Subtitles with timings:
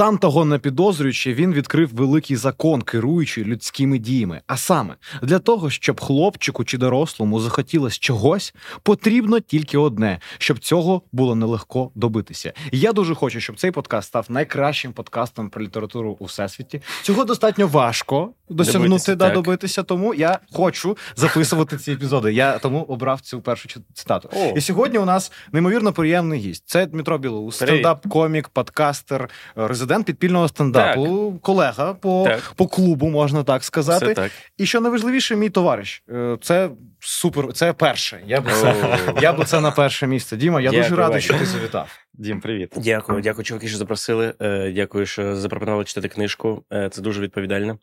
[0.00, 4.40] Сам того не підозрюючи, він відкрив великий закон, керуючи людськими діями.
[4.46, 11.02] А саме для того, щоб хлопчику чи дорослому захотілось чогось, потрібно тільки одне, щоб цього
[11.12, 12.52] було нелегко добитися.
[12.72, 16.82] Я дуже хочу, щоб цей подкаст став найкращим подкастом про літературу у всесвіті.
[17.02, 19.34] Цього достатньо важко досягнути Добитися, да, так.
[19.34, 19.82] добитися.
[19.82, 22.32] Тому я хочу записувати ці епізоди.
[22.32, 24.30] Я тому обрав цю першу цитату.
[24.32, 24.52] О.
[24.56, 26.64] І сьогодні у нас неймовірно приємний гість.
[26.66, 32.52] Це Дмитро Білоус, стендап-комік, подкастер, е, резидент підпільного стендапу, колега по, Так.
[32.56, 34.04] по клубу, можна так сказати.
[34.06, 34.30] Все так.
[34.58, 36.02] І що найважливіше, мій товариш.
[36.10, 38.20] Е, Це супер, це перше.
[38.26, 38.74] Я би це,
[39.20, 40.36] я би це на перше місце.
[40.36, 41.88] Діма, я дуже радий, що ти завітав.
[42.14, 42.72] Дім, привіт.
[42.76, 44.34] Дякую, дякую, чуваки, що запросили.
[44.42, 46.64] Е, Дякую, що запропонували читати книжку.
[46.72, 47.78] Е, Це дуже відповідально.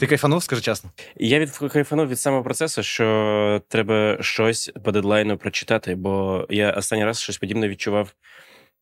[0.00, 0.90] Ти кайфанув, скажи чесно.
[1.16, 7.04] Я від кайфанув від самого процесу, що треба щось по дедлайну прочитати, бо я останній
[7.04, 8.08] раз щось подібне відчував.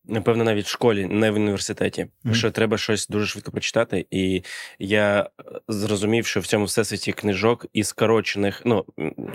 [0.07, 2.35] Напевно, навіть в школі, не в університеті, Мгм.
[2.35, 4.05] що треба щось дуже швидко прочитати.
[4.11, 4.43] І
[4.79, 5.29] я
[5.67, 8.85] зрозумів, що в цьому всесвіті книжок і скорочених, ну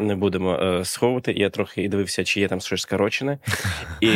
[0.00, 1.32] не будемо е, сховувати.
[1.32, 3.38] Я трохи і дивився, чи є там щось скорочене.
[4.00, 4.06] І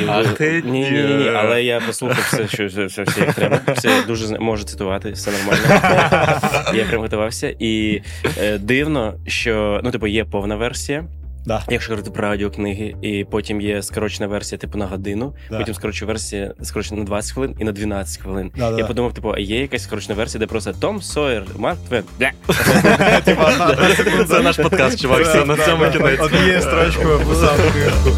[0.64, 1.28] ні, ні, ні.
[1.28, 3.60] Але я послухав все, що все, все, все як треба.
[3.68, 5.62] Все дуже можу цитувати, все нормально.
[6.74, 7.56] Я прям готувався.
[7.58, 8.02] І
[8.38, 11.04] е, дивно, що ну, типу, є повна версія.
[11.46, 11.62] Да.
[11.70, 15.58] Якщо говорити про аудіокниги, і потім є скорочена версія, типу на годину, Да.
[15.58, 18.50] потім скорочена версія скорочена на 20 хвилин і на 12 хвилин.
[18.56, 18.78] Да-да-да.
[18.78, 22.04] Я подумав, типу, а є якась скорочена версія, де просто Том Сойер, Марк Твен.
[24.28, 25.46] Це наш подкаст, чувак.
[25.46, 26.20] На цьому кінець.
[26.20, 28.16] Однією строчкою писав книжку.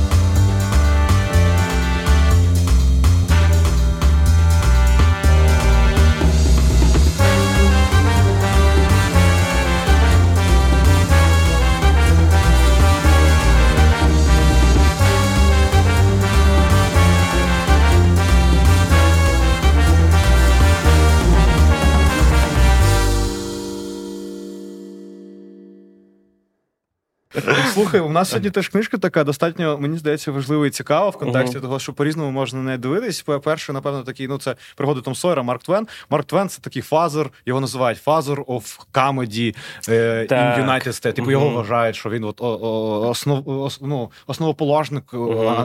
[27.72, 31.60] Слухай, у нас сьогодні теж книжка така достатньо, мені здається, важлива і цікава в контексті
[31.60, 33.22] того, що по-різному можна на неї дивитись.
[33.22, 35.86] По-перше, напевно, такий, ну це пригоди Том Сойера, Марк Твен.
[36.10, 39.56] Марк Твен це такий фазер, його називають фазер of comedy
[39.88, 41.12] е, in United States.
[41.12, 45.16] Типу його вважають, що він от основ, ос, ну, основоположник е,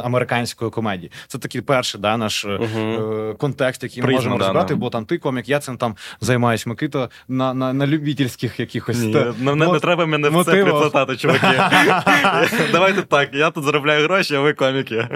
[0.03, 1.11] американської комедії.
[1.27, 5.17] Це такий перший да, наш е, контекст, який ми можемо да, розібрати, бо там ти
[5.17, 8.97] комік, я цим там займаюсь Микита на, на, на любительських якихось.
[8.97, 11.58] Ні, та- не, не, не треба мене в це приплетати, чуваки.
[12.71, 15.07] Давайте так, я тут заробляю гроші, а ви коміки.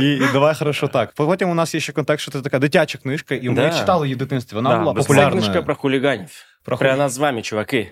[0.00, 1.12] І, і давай хорошо так.
[1.14, 3.70] Потім у нас є ще контекст, що це така дитяча книжка, і ми Да.
[3.70, 4.56] читали її в дитинстві.
[4.56, 5.30] Вона Да, була популярна.
[5.30, 6.28] Це книжка про хуліганів.
[6.64, 7.90] Про нас з вами, чуваки.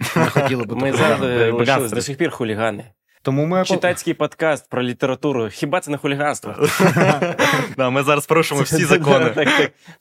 [0.70, 1.96] Ми лишились Багатство.
[1.96, 2.84] до сих пір хулігани.
[3.26, 5.48] Тому ми Читацький подкаст про літературу.
[5.52, 6.54] Хіба це не хуліганство?
[7.76, 9.48] Да, Ми зараз порушимо всі закони.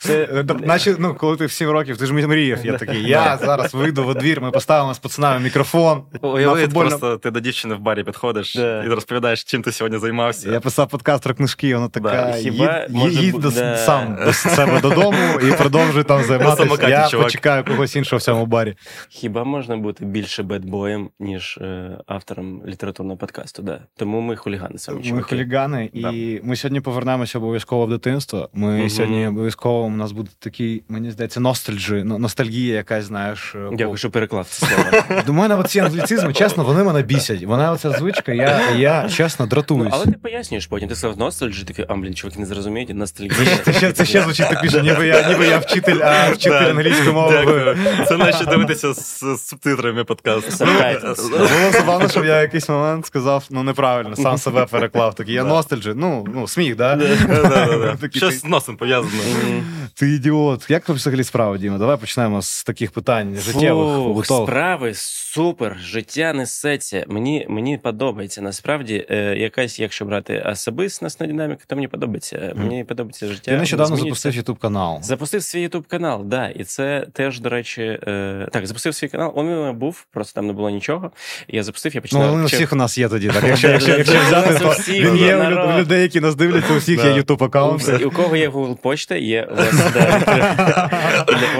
[0.09, 3.73] Е, Наче, ну, коли ти в 7 років, ти ж мріяв, я такий, я зараз
[3.73, 6.03] вийду во двір, ми поставимо з пацанами мікрофон.
[6.23, 9.97] на Уяви, футбольному- просто ти до дівчини в барі підходиш і розповідаєш, чим ти сьогодні
[9.97, 10.51] займався.
[10.51, 13.43] Я писав подкаст про книжки, вона така, їдь,
[13.85, 16.87] сам до себе додому і продовжуй там займатися.
[16.89, 18.75] Я почекаю когось іншого в цьому барі.
[19.09, 23.61] Хіба можна бути більше бедбоєм, ніж е, автором літературного подкасту?
[23.61, 23.79] Да.
[23.97, 24.97] Тому ми хулігани самі.
[24.97, 25.25] Ми чуваки.
[25.29, 26.09] хулігани, Да.
[26.11, 28.49] і ми сьогодні повернемося обов'язково в дитинство.
[28.53, 28.89] Ми Мгм.
[28.89, 33.55] сьогодні обов'язково у нас буде такий, мені здається, ностальджі, ну, ностальгія, якась, знаєш.
[33.55, 35.21] е, Дякую, що переклав це слово.
[35.25, 37.43] До мене ці англіцизми, чесно, вони мене бісять.
[37.43, 39.89] Вона оця звичка, я, я чесно Ну, дратуюсь.
[39.93, 40.89] але ти пояснюєш потім.
[40.89, 43.57] Ти сказав ностальджі, такий, а, блін, чуваки не зрозуміють, ностальгія.
[43.65, 46.69] Це ще, це ще звучить так більше, ніби я, ніби я вчитель, а вчитель Да.
[46.69, 47.31] англійської мови.
[47.37, 47.77] Дякую.
[48.07, 50.61] Це наче дивитися з, з субтитрами подкаст.
[50.61, 51.29] Subtitles.
[51.29, 55.15] Було забавно, щоб я якийсь момент сказав, ну неправильно, сам себе переклав.
[55.15, 55.93] Такий, я ностальджі.
[55.95, 56.99] Ну, ну, сміх, да?
[58.13, 59.11] Щось з носом пов'язано.
[59.93, 60.65] Ти ідіот.
[60.69, 61.77] Як взагалі справа, Діма?
[61.77, 67.05] Давай почнемо з таких питань життєвих, справи супер, життя несеться.
[67.07, 68.41] Мені, мені подобається.
[68.41, 72.53] Насправді, е, якась, якщо брати особистісна динаміка, то мені подобається.
[72.55, 73.51] Мені подобається життя.
[73.51, 74.99] Ти нещодавно запустив ютуб канал.
[75.01, 79.31] Запустив свій ютуб канал, да, і це теж, до речі, е, так, запустив свій канал.
[79.35, 81.11] Он у мене був, просто там не було нічого.
[81.47, 82.29] Я запустив, я Ну, починав.
[82.31, 83.27] вони у всіх у нас є тоді.
[83.27, 87.05] Так, якщо, якщо, якщо взяти, то він є у людей, які нас дивляться, у всіх
[87.05, 87.89] є У аккаунт.
[88.05, 89.73] у кого є Google почта, є у вас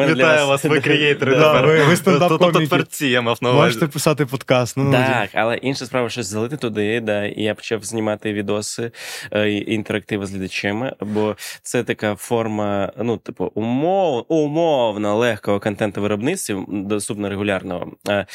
[0.09, 1.35] Вітаю вас, ви креатори.
[1.83, 2.67] Ви- стендап-коміки.
[2.67, 3.65] Творці, я мав на увазі.
[3.65, 4.77] Можете писати подкаст.
[4.77, 8.91] Ну, ну, Так, але інша справа, щось залити туди, да, і я почав знімати відоси
[9.31, 16.65] е, інтерактиви з глядачами, бо це така форма, ну, типу, умов, умовно легкого контенту виробництва,
[16.67, 17.91] доступно регулярного.
[18.09, 18.25] Е,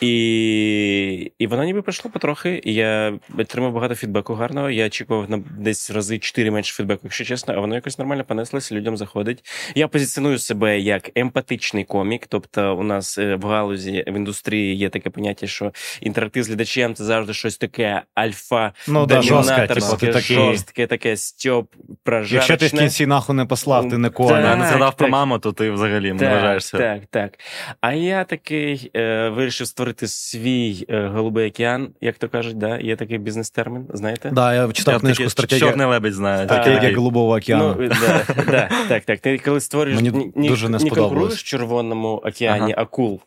[0.00, 2.31] і, і воно ніби прийшло потроху.
[2.32, 4.70] Трохи, і я отримав багато фідбеку гарного.
[4.70, 8.74] Я очікував на десь рази чотири менше фідбеку, якщо чесно, а воно якось нормально понеслося,
[8.74, 9.44] людям заходить.
[9.74, 12.26] Я позиціоную себе як емпатичний комік.
[12.26, 16.94] Тобто, у нас е, в галузі в індустрії є таке поняття, що інтерактив з глядачем
[16.94, 22.36] це завжди щось таке альфа, Ну, да, жорстке, типу, жорстке, таке стьоп, прожарочне.
[22.36, 24.40] Якщо ти в кінці нахуй не послав, ти не коня.
[24.40, 26.78] Я не згадав про маму, то ти взагалі не вважаєшся.
[26.78, 27.38] так, так.
[27.80, 32.78] А я такий е, вирішив створити свій е, голубий океан, як то кажуть, да?
[32.78, 34.30] є такий бізнес-термін, знаєте?
[34.30, 36.44] Да, я читав Я книжку «Стратегія, Чорний лебедь знає.
[36.44, 36.96] стратегія.
[36.96, 37.76] Голубого океану.
[37.80, 39.20] Ну, да, да, так, так.
[39.20, 43.20] Ти коли створюєш Мені ні, ні, дуже не не конкуруєш в червоному океані акул,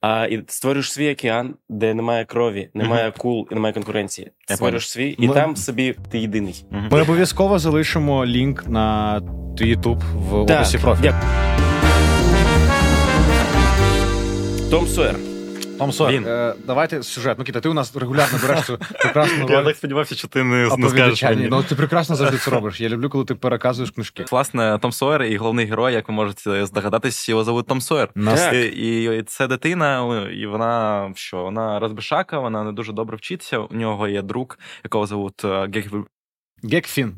[0.00, 4.30] а і створюєш свій океан, де немає крові, немає акул і немає конкуренції.
[4.50, 6.64] Я Створюєш свій, і Ми- там собі ти єдиний.
[6.90, 9.20] Ми обов'язково залишимо лінк на
[9.58, 11.14] твій YouTube в описі профілю.
[14.70, 15.16] Том Сойер.
[15.78, 16.28] Том Сойер, Він.
[16.28, 17.38] е, давайте сюжет.
[17.38, 20.88] Микита, ти у нас регулярно береш цю прекрасну Я так сподівався, що ти не, не
[20.88, 21.48] скажеш мені.
[21.50, 22.80] Ну ти прекрасно завжди це робиш.
[22.80, 24.24] Я люблю, коли ти переказуєш книжки.
[24.30, 28.08] Власне, Том Сойер і головний герой, як ви можете здогадатись, його зовут Том Сойер.
[28.24, 28.54] Так.
[28.54, 31.42] І, і це дитина, і вона що?
[31.42, 33.58] Вона розбишака, вона не дуже добре вчиться.
[33.58, 36.04] У нього є друг, якого зовут е, Гек-
[36.64, 37.14] Гекфін,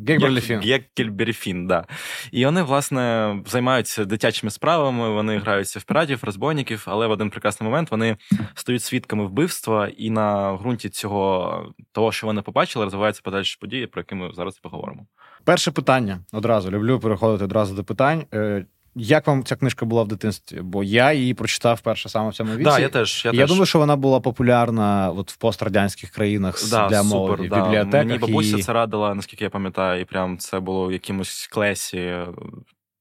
[0.61, 1.67] Гекберліфін.
[1.67, 1.87] Да.
[2.33, 7.71] І вони, власне, займаються дитячими справами, вони граються в піратів, розбойників, але в один прекрасний
[7.71, 8.17] момент вони
[8.55, 14.01] стають свідками вбивства, і на ґрунті цього того, що вони побачили, розвиваються подальші події, про
[14.01, 15.07] які ми зараз і поговоримо.
[15.45, 16.71] Перше питання одразу.
[16.71, 18.25] Люблю переходити одразу до питань.
[18.99, 20.61] Як вам ця книжка була в дитинстві?
[20.61, 22.65] Бо я її прочитав перше саме в цьому віці.
[22.65, 23.23] Да, я теж.
[23.25, 23.49] Я, Я теж.
[23.51, 27.51] думаю, що вона була популярна от в пострадянських країнах з- Да, для супер, молоді в
[27.51, 27.65] да.
[27.65, 28.07] бібліотеках.
[28.07, 28.63] Мені бабуся і...
[28.63, 32.15] це радила, наскільки я пам'ятаю, і прям це було в якомусь клесі,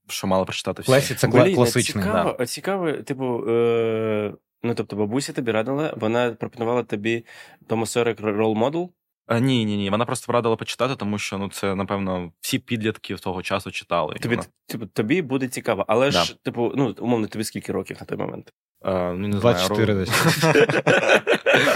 [0.07, 0.91] що мала прочитати всі.
[0.91, 2.03] Лесі це Блін, класичний.
[2.03, 4.33] Цікаво, а цікаво, типу, е,
[4.63, 7.25] ну тобто бабуся тобі радила, вона пропонувала тобі
[7.67, 8.91] Тома Сойера як рол-модел.
[9.27, 9.89] А, ні, ні, ні.
[9.89, 14.13] Вона просто порадила почитати, тому що ну це, напевно, всі підлітки того часу читали.
[14.21, 16.23] Тобі, вона- типу, тобі буде цікаво, але Да.
[16.23, 18.53] ж, типу, ну, умовно, тобі скільки років на той момент?
[18.81, 20.43] А, ну, не 24 знаю, десь.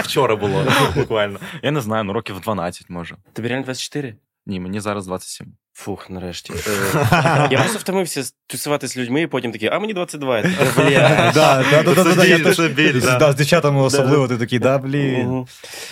[0.04, 0.64] Вчора було,
[0.94, 1.38] буквально.
[1.62, 3.16] Я не знаю, ну років 12, може.
[3.32, 4.14] Тобі реально 24?
[4.46, 5.56] Ні, мені зараз 27.
[5.74, 6.52] Фух, нарешті.
[7.12, 10.36] Е, Я просто втомився тусувати з людьми, і потім такий, а мені 22.
[10.38, 11.32] Я такий, Бля.
[11.34, 13.18] Да, да, да, да, да, да, я біль, теж- це біль, да.
[13.18, 15.46] Да, З дівчатами особливо ти такий, да, блін.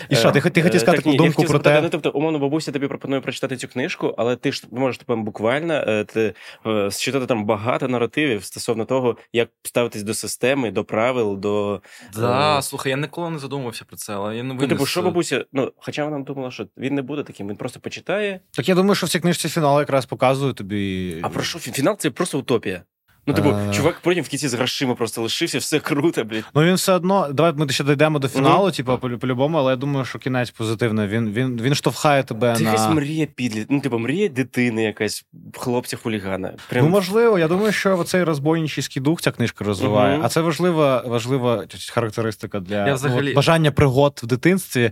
[0.09, 2.73] І що, ти хотів Е, сказати таку я думку про те- Ну, тобто, умовно, бабуся
[2.73, 6.35] тобі пропонує прочитати цю книжку, але ти ж можеш типу, буквально е, ти,
[6.91, 11.81] считати там багато наративів стосовно того, як ставитись до системи, до правил, до.
[12.17, 15.45] Да, слухай, я ніколи не задумувався про це, але я не Ну, типу, що бабуся,
[15.53, 18.41] ну, хоча вона думала, що він не буде таким, він просто почитає.
[18.53, 21.17] Так я думаю, що в цій книжці фінал якраз показує тобі.
[21.23, 22.83] А про що фінал це просто утопія.
[23.27, 23.73] Ну, типу, Е.
[23.75, 26.45] чувак потім в кінці з грошима просто лишився, все круто, блядь.
[26.55, 27.29] Ну він все одно.
[27.33, 31.07] Давай ми ще дійдемо до фіналу, типу, по- по-любому, але я думаю, що кінець позитивний.
[31.07, 32.71] Він, він, він штовхає тебе Це на.
[32.71, 33.67] якась мрія підліт.
[33.71, 36.51] Ну, типу, мрія дитини якась, хлопця-хулігана.
[36.69, 36.85] Прям...
[36.85, 40.15] Ну, можливо, я думаю, що оцей розбойничий дух ця книжка розвиває.
[40.17, 40.27] Мгм.
[40.27, 44.83] А це важлива, важлива характеристика для Я взагалі- бажання пригод в дитинстві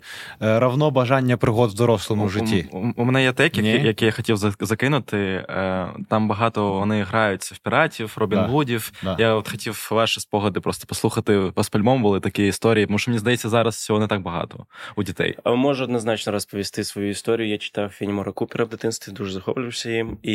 [0.43, 2.69] е, равно бажання пригод в дорослому У- житті.
[2.73, 3.69] У, у, у мене є тек, Ні?
[3.73, 5.17] який, який я хотів закинути.
[5.49, 8.47] Е, Там багато вони граються в піратів, Робін Да.
[8.47, 8.93] Гудів.
[9.03, 9.17] Да.
[9.19, 11.37] Я от хотів ваші спогади просто послухати.
[11.37, 14.67] У вас по-любому були такі історії, тому що мені здається, зараз цього не так багато
[14.97, 15.37] у дітей.
[15.45, 17.49] А Можу однозначно розповісти свою історію.
[17.49, 20.19] Я читав Фенімора Купера в дитинстві, дуже захоплювався їм.
[20.23, 20.35] І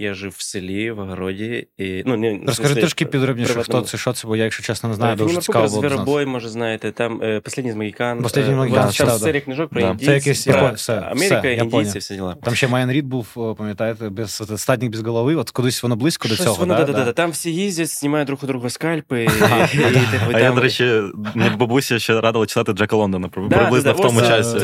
[0.00, 1.68] я жив в селі, в огороді.
[1.78, 4.94] І, ну, не, Розкажи трішки підробніше, хто це, що це, бо я, якщо чесно, не
[4.94, 5.88] знаю, дуже цікаво Купер, було.
[5.88, 8.22] Зверобой, може, знаєте, там е, з Магікан».
[8.22, 9.90] «Последній Магікан», от зараз серія книжок про Да.
[9.90, 12.36] індійців, Це якийсь про все, Америка, індійці, всі діла.
[12.42, 15.34] Там ще Майан Рід був, пам'ятаєте, без статник без голови.
[15.34, 16.54] От кудись воно близько до цього.
[16.54, 16.84] воно, да?
[16.84, 17.04] да, да, Да.
[17.04, 17.12] да.
[17.14, 19.26] Там всі їздять, знімають друг у друга скальпи.
[20.10, 21.02] типу, А я, до речі,
[21.58, 24.58] бабуся ще радила читати Джека Лондона при- приблизно в тому часі.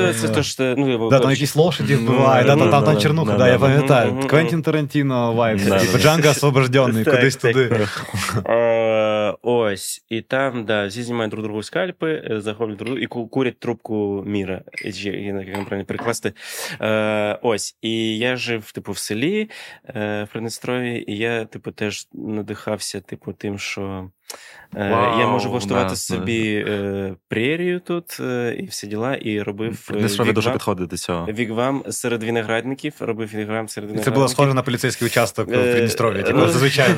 [0.57, 4.13] Це, ну, там якісь лошаді вбивають, там, ну, ну, чернуха, ну, да, я ну, пам'ятаю.
[4.15, 5.99] ну, ну, Квентін Тарантіно вайб, Да, типу.
[5.99, 7.87] Джанго освобожденний, кудись туди.
[9.31, 13.07] Е, Ось, і там, да, всі знімають друг другу скальпи, е, захоплюють друг другу і
[13.07, 14.63] курять трубку міра.
[14.85, 16.33] Як вам правильно перекласти.
[16.81, 19.51] Е, Ось, і я жив, типу, в селі
[19.95, 24.11] в Приднестрові, і я, типу, теж надихався, типу, тим, що
[24.77, 29.87] е, я можу влаштувати да, собі е, прерію тут е, і всі діла, і робив
[29.87, 31.27] Придністров'я дуже підходить до цього.
[31.27, 34.15] Вігвам серед виноградників, робив вігвам серед Це виноградників.
[34.15, 36.91] було схоже на поліцейський участок в Придністров'ї, типу, ну, зазвичай.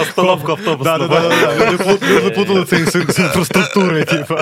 [0.00, 0.84] Остановка автобусу.
[0.84, 1.70] Да, да, да, да.
[1.72, 3.48] Люди плут- Люди плутали це з з
[4.04, 4.34] типу.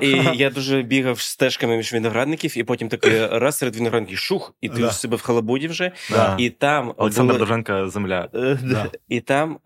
[0.00, 4.68] І я дуже бігав стежками між виноградників, і потім такий раз серед виноградників шух, і
[4.68, 4.88] ти Да.
[4.88, 5.92] в себе в халабуді вже.
[6.38, 8.28] І там Олександр Довженка земля.
[9.08, 9.58] І там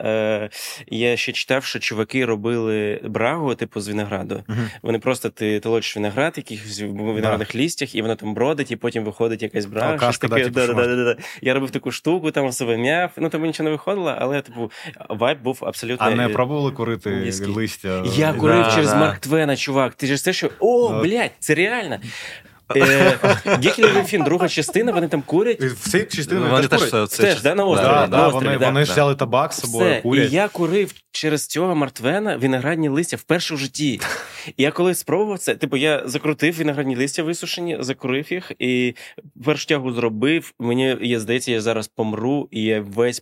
[0.87, 4.45] я ще читав, що чуваки робили брагу, типу, з винограду.
[4.49, 4.71] Мгм.
[4.83, 9.05] Вони просто ти толочиш виноград, якихось в виноградних лістях, і воно там бродить, і потім
[9.05, 9.97] виходить якась брага.
[9.97, 10.49] Да, таке.
[10.49, 11.16] Да, да, да.
[11.43, 13.11] Я робив таку штуку, там себе мяв.
[13.16, 14.71] Ну тому нічого не виходило, але типу
[15.09, 16.07] вайб був абсолютно.
[16.07, 17.49] А не е, пробували курити Низький.
[17.49, 18.05] листя?
[18.16, 18.97] Я курив Да, через да.
[18.97, 19.95] Марк Твена, чувак.
[19.95, 20.50] Ти ж це що?
[20.59, 21.99] О, блядь, це реально.
[22.77, 25.63] Е, Гекель Фін, друга частина, вони там курять.
[25.63, 27.17] І В цій частині Вони теж курять?
[27.17, 30.27] Теж, да, на острові, Да, на да, острові, вони, ж взяли табак з собою, Все.
[30.27, 34.01] І я курив через цього Мартвена виноградні листя вперше в житті.
[34.57, 38.95] І я коли спробував це, типу, я закрутив виноградні листя висушені, закурив їх, і
[39.45, 40.53] першу тягу зробив.
[40.59, 43.21] Мені я здається, я зараз помру, і я весь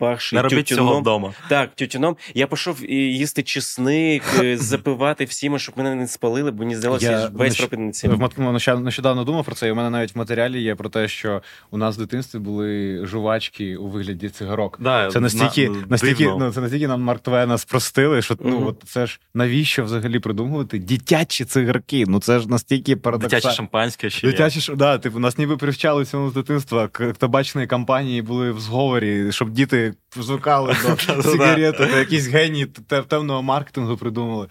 [0.00, 1.32] пропахший Не робіть цього вдома.
[1.48, 2.16] Так, тютюном.
[2.34, 7.10] Я пішов і їсти чесник, е, запивати всіми, щоб мене не спалили, бо мені здалося,
[7.10, 10.74] Я весь мат- ну, Нещодавно думав про це, і у мене навіть в матеріалі є
[10.74, 14.76] про те, що у нас в дитинстві були жувачки у вигляді цигарок.
[14.80, 16.38] Да, Це настільки, на- настільки, дивно.
[16.38, 18.66] ну, це настільки нам Марк Твена спростили, що ну Мгм.
[18.66, 22.04] от це ж навіщо взагалі придумувати дитячі цигарки?
[22.06, 23.40] Ну це ж настільки парадоксально.
[23.40, 24.26] Дитяче шампанське ще.
[24.26, 26.88] Дитячі да, типу, нас ніби привчали цьому з дитинства.
[26.88, 30.76] К- Табачні кампанії були в зговорі, щоб діти звикали
[31.16, 34.46] до сигарети, якісь генії те- темного маркетингу придумали.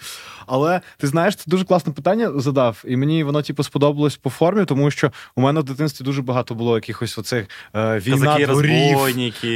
[0.47, 4.65] Але ти знаєш, це дуже класне питання задав, і мені воно типу сподобалось по формі,
[4.65, 8.97] тому що у мене в дитинстві дуже багато було якихось оцих е, війна дворів.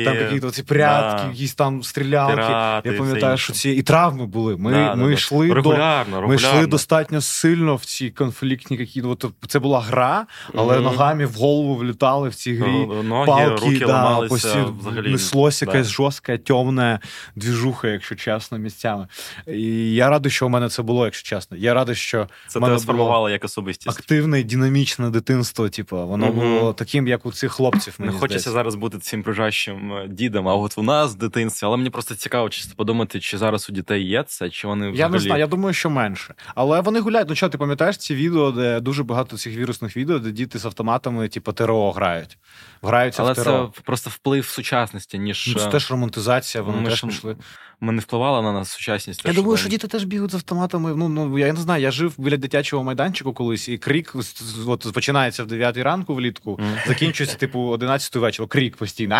[0.05, 2.33] Там якісь оці прятки, якісь там стрілялки.
[2.35, 4.57] Пірати, Я пам'ятаю, що ці і травми були.
[4.57, 5.13] Ми, Да, ми да.
[5.13, 6.49] йшли до регулярно, ми регулярно.
[6.57, 9.01] йшли достатньо сильно в ці конфліктні які.
[9.01, 10.25] От, це була гра,
[10.55, 10.83] але Мгм.
[10.83, 12.85] ногами в голову влітали в цій грі.
[13.03, 15.11] Ноги, Палки, руки да, ламалися постійно взагалі.
[15.11, 15.65] неслось Да.
[15.73, 16.99] Якась жорстка, темна
[17.35, 19.07] двіжуха, якщо чесно, місцями.
[19.47, 21.57] І я радий, що у мене це було, якщо чесно.
[21.57, 23.99] Я радий, що Це мене сформувало як особистість.
[23.99, 25.69] активне, динамічне дитинство.
[25.69, 26.35] Типу, воно Мгм.
[26.35, 27.95] було таким, як у цих хлопців.
[27.99, 28.51] Не хочеться здається.
[28.51, 31.67] зараз бути цим прижащим е, дідом, а от у нас в дитинстві.
[31.67, 34.99] Але мені просто цікаво чисто подумати, чи зараз у дітей є це, чи вони взагалі...
[34.99, 36.33] Я не знаю, я думаю, що менше.
[36.55, 37.29] Але вони гуляють.
[37.29, 40.65] Ну що, ти пам'ятаєш ці відео, де дуже багато цих вірусних відео, де діти з
[40.65, 42.37] автоматами, типу, ТРО грають.
[42.81, 43.71] Граються Але в ТРО.
[43.75, 47.35] це просто вплив сучасності, ніж Ну, це е, теж романтизація, вони ми теж пішли.
[47.83, 49.25] Ми не впливала на нас сучасність.
[49.25, 50.93] Я думаю, що діти теж бігають з автоматами.
[50.95, 53.79] Ну, ну я не знаю, я жив біля дитячого майданчику колись, і
[54.15, 58.47] з- от, починається в 9 ранку влітку, закінчується, типу, 11 вечора.
[58.47, 59.15] Крик постійно.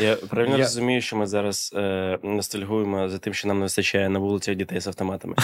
[0.00, 4.18] Я правильно розумію, що ми зараз е, ностальгуємо за тим, що нам не вистачає на
[4.18, 5.34] вулицях дітей з автоматами.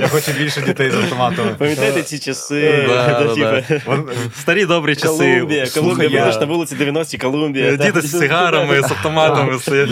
[0.00, 1.54] Я хочу, більше дітей з автоматами.
[1.58, 2.84] Пам'ятаєте ці часи?
[2.88, 3.34] Да,
[3.68, 3.92] типу,
[4.40, 5.08] Старі добрі часи.
[5.08, 7.66] Колумбія, Колумбія, будеш на вулиці 90 Колумбія.
[7.72, 9.90] Е, Діти з сигарами, з автоматами стоять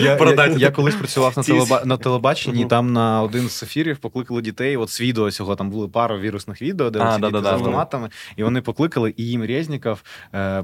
[0.51, 1.81] Я, я, колись працював на, телеба...
[1.85, 2.67] на телебаченні, Мгм.
[2.69, 4.77] там на один з ефірів покликали дітей.
[4.77, 8.09] От з відео цього там були пара вірусних відео, де А, ці да-да-да, з автоматами,
[8.35, 10.01] і вони покликали, і їм Резніков.
[10.33, 10.63] Е,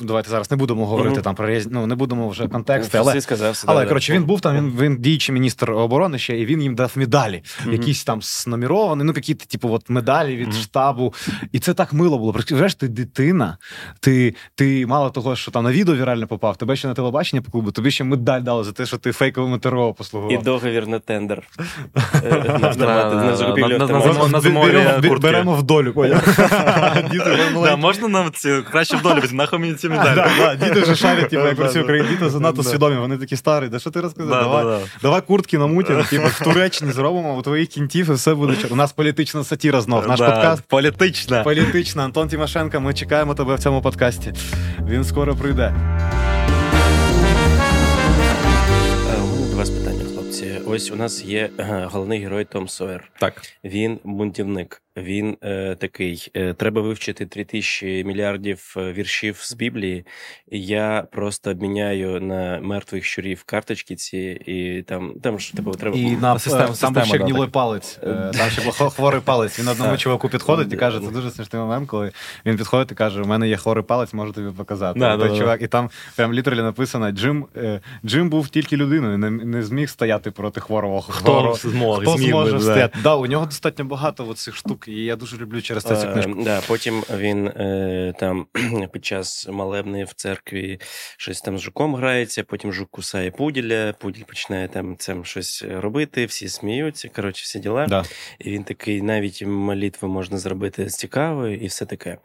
[0.00, 1.22] давайте зараз не будемо говорити Мгм.
[1.22, 1.66] там про Рез...
[1.70, 3.20] ну не будемо вже контексти, але.
[3.20, 3.88] сказав, все, Але да, да.
[3.88, 4.56] коротше, він був там.
[4.56, 7.72] Він він діючий міністр оборони ще, і він їм дав медалі, Мгм.
[7.72, 11.14] якісь там сноміровані, ну якісь типу, от медалі від штабу.
[11.52, 12.32] І це так мило було.
[12.32, 13.58] Представляєш, ти дитина,
[14.00, 17.50] ти, ти мало того, що там на відео вірально попав, тебе ще на телебачення по
[17.50, 20.42] клубу, тобі ще медаль дали за те, що ти фейковими ТРО І послугував.
[20.42, 21.42] договір на тендер.
[22.78, 23.78] На закупівлю
[25.20, 25.92] беремо, в долю,
[27.76, 30.16] можна нам ці краще вдолі, візьмі, нахуй мені ці медалі.
[30.16, 31.80] Да, да, Діти вже шарять, про да.
[31.80, 32.08] Україну.
[32.08, 32.68] Діти занадто Да.
[32.68, 33.68] свідомі, вони такі старі.
[33.68, 34.42] Да що ти розказав?
[34.42, 34.80] Давай, да, да.
[35.02, 38.54] давай куртки намутимо, типу, в Туреччині зробимо, у твоїх кінтів і все буде.
[38.70, 40.08] У нас політична сатіра знов.
[40.08, 41.42] Наш подкаст Політична.
[41.42, 42.04] політична.
[42.04, 44.32] Антон Тимошенко, ми чекаємо тебе в цьому подкасті.
[44.88, 45.74] Він скоро прийде.
[50.66, 53.10] Ось у нас є е, головний герой Том Сойер.
[53.18, 53.42] Так.
[53.64, 54.81] Він бунтівник.
[54.96, 56.30] Він е, такий.
[56.34, 60.04] Е, треба вивчити 3000 мільярдів е, віршів з Біблії.
[60.50, 65.96] І я просто обміняю на мертвих щурів карточки ці, і там, там ж типу, треба.
[65.96, 66.38] І на е,
[66.80, 67.98] там був ще да, гнілий палець.
[68.02, 69.58] Е, Там ще був хворий палець.
[69.58, 72.12] Він одному чуваку підходить і каже, це дуже смішний момент, коли
[72.46, 74.98] він підходить і каже: у мене є хворий палець, можу тобі показати.
[74.98, 79.18] Да, той да, чувак, і там прям літералі написано: Джим, е, Джим був тільки людиною,
[79.18, 81.00] не, не зміг стояти проти хворого.
[81.02, 81.54] Хто хворого.
[81.54, 82.60] зможе, Хто зможе да.
[82.60, 82.98] стояти?
[83.02, 86.12] Да, у нього достатньо багато цих штук, і я дуже люблю через це цю Е,
[86.12, 86.42] книжку.
[86.44, 88.46] да, потім він е, там
[88.92, 90.80] під час молебни в церкві
[91.16, 96.26] щось там з жуком грається, потім жук кусає пуділя, пуділь починає там цим щось робити,
[96.26, 97.86] всі сміються, коротше, всі діла.
[97.86, 98.04] Да.
[98.38, 102.18] І він такий, навіть молитву можна зробити з цікавою і все таке.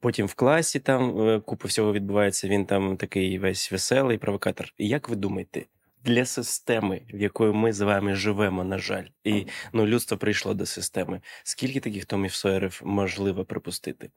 [0.00, 4.66] Потім в класі там е, купа всього відбувається, він там такий весь веселий провокатор.
[4.78, 5.64] І як ви думаєте,
[6.04, 10.66] для системи, в якої ми з вами живемо, на жаль, і ну, людство прийшло до
[10.66, 11.20] системи.
[11.42, 14.10] Скільки таких Томів Сойерів можливо припустити?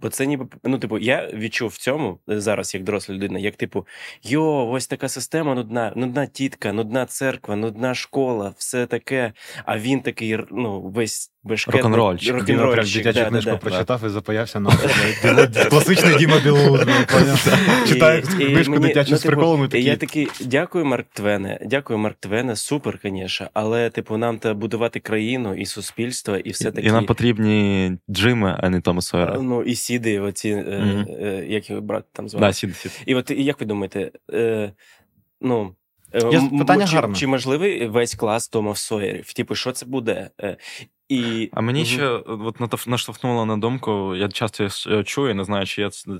[0.00, 3.86] Бо це ніби ну, типу, я відчув в цьому зараз, як доросла людина, як типу,
[4.22, 9.32] йо, ось така система нудна, нудна тітка, нудна церква, нудна школа, все таке.
[9.64, 11.82] А він такий, ну, весь бешкетний.
[11.82, 12.34] Рок-н-рольчик.
[12.34, 13.58] Він Рок-н-рольчик, прям дитячу да, книжку да, да.
[13.58, 14.70] прочитав і запаявся на
[15.70, 16.80] класичний Діма Білоус.
[17.88, 20.28] Читає І- і книжку дитячу ну, з типу, І я такий.
[20.40, 21.58] дякую, Марк Твене.
[21.66, 23.48] Дякую, Марк Твене, супер, звісно.
[23.54, 26.88] Але, типу, нам треба будувати країну і суспільство, і все таки.
[26.88, 29.38] І нам потрібні Джими, а не Тома Сойера.
[29.42, 32.46] Ну, і сіди, оці, е, е, як його брат там звати.
[32.46, 33.02] Да, сід, сід.
[33.06, 34.72] І от як ви думаєте, е,
[35.40, 35.74] ну.
[36.58, 37.14] питання чи, гарне.
[37.14, 39.32] чи можливий весь клас Томов Сойерів?
[39.32, 40.30] Типу, що це буде?
[41.08, 41.50] І...
[41.52, 41.88] А мені Мгм.
[41.88, 46.10] ще от наштовхнуло на думку, я часто е, чую, не знаю, чи є це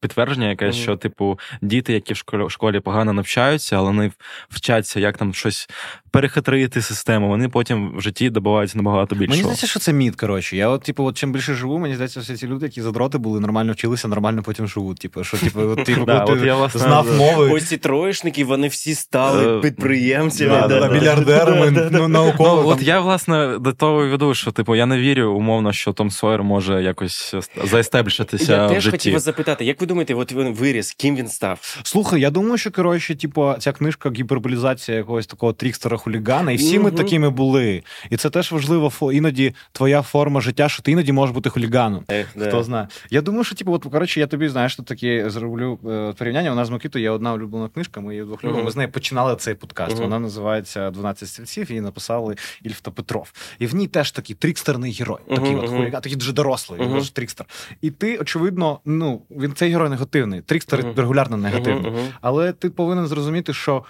[0.00, 0.82] підтвердження якесь, Мгм.
[0.82, 4.12] що, типу, діти, які в школі, в школі погано навчаються, але вони
[4.50, 5.68] вчаться, як там щось
[6.10, 9.30] перехитрити систему, вони потім в житті добиваються набагато більшого.
[9.30, 10.56] Мені здається, що це міт, коротше.
[10.56, 13.40] Я от, типу, от чим більше живу, мені здається, всі ці люди, які задроти були,
[13.40, 14.98] нормально вчилися, нормально потім живуть.
[14.98, 17.12] Типу, що, типу, от, типу, Да, коли от ти знав да.
[17.12, 17.50] мови.
[17.52, 20.88] Ось ці троєшники, вони всі стали підприємцями.
[20.92, 21.70] Мільярдерами,
[22.08, 22.62] науково.
[22.62, 26.10] Ну, от я, власне, до того веду, що типу я не вірю умовно, що Том
[26.10, 28.96] Сойер може якось заестеблішитися Я в теж житті.
[28.96, 31.80] хотів вас запитати, як ви думаєте, от він виріс, ким він став?
[31.82, 36.78] Слухай, я думаю, що коротше, типу, ця книжка гіперболізація якогось такого трікстера хулігана, і всі
[36.78, 37.82] ми такими були.
[38.10, 42.04] І це теж важливо іноді твоя форма життя, що ти іноді можеш бути хуліганом.
[42.10, 42.48] Ех, да.
[42.48, 42.88] Хто знає.
[43.10, 46.52] Я думаю, що типу, от коротше, я тобі знаєш, тут таке зроблю е, порівняння.
[46.52, 48.00] У нас з Микітою є одна улюблена книжка.
[48.00, 48.54] Ми її любимо.
[48.54, 48.64] Мгм.
[48.64, 49.92] Ми з нею починали цей подкаст.
[49.92, 50.02] Мгм.
[50.02, 51.70] Вона називається «12 стрільців.
[51.70, 53.32] Її написали Ільф та Петров.
[53.58, 55.18] І в ній теж такий трікстерний герой.
[55.28, 57.00] Такий Мгм, от хуліган, такий дуже дорослий, Мгм.
[57.00, 57.46] ж трікстер.
[57.80, 60.40] І ти, очевидно, ну він цей герой негативний.
[60.40, 61.92] Трікстер регулярно негативний.
[62.20, 63.84] Але ти повинен зрозуміти, що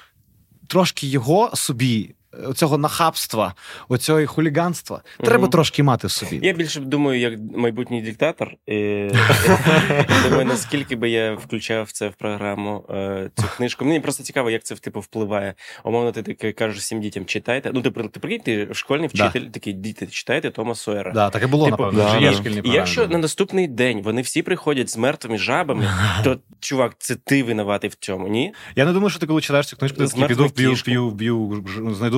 [0.67, 2.15] трошки його собі.
[2.47, 3.55] Оцього нахабства,
[3.89, 5.51] оцього хуліганства треба Мгм.
[5.51, 6.41] трошки мати в собі.
[6.43, 8.55] Я більше думаю, як майбутній диктатор.
[8.67, 9.09] І...
[10.29, 13.85] Думаю, наскільки би я включав це в програму е, цю книжку.
[13.85, 15.55] Мені просто цікаво, як це типу впливає.
[15.85, 17.71] Умовно, ти таки кажеш всім дітям читайте.
[17.75, 21.13] Ну, ти, при- ти прикинь, ти школьний вчитель, такий діти, читайте Тома Сойера.
[21.13, 22.31] Да, так і було, Типу, напевно.
[22.65, 25.89] І якщо на наступний день вони всі приходять з мертвими жабами,
[26.25, 28.55] то чувак, це ти винуватий в цьому, ні?
[28.77, 31.11] Я не думаю, що ти коли читаєш цю книжку, ти піду вб'ю, кішкою.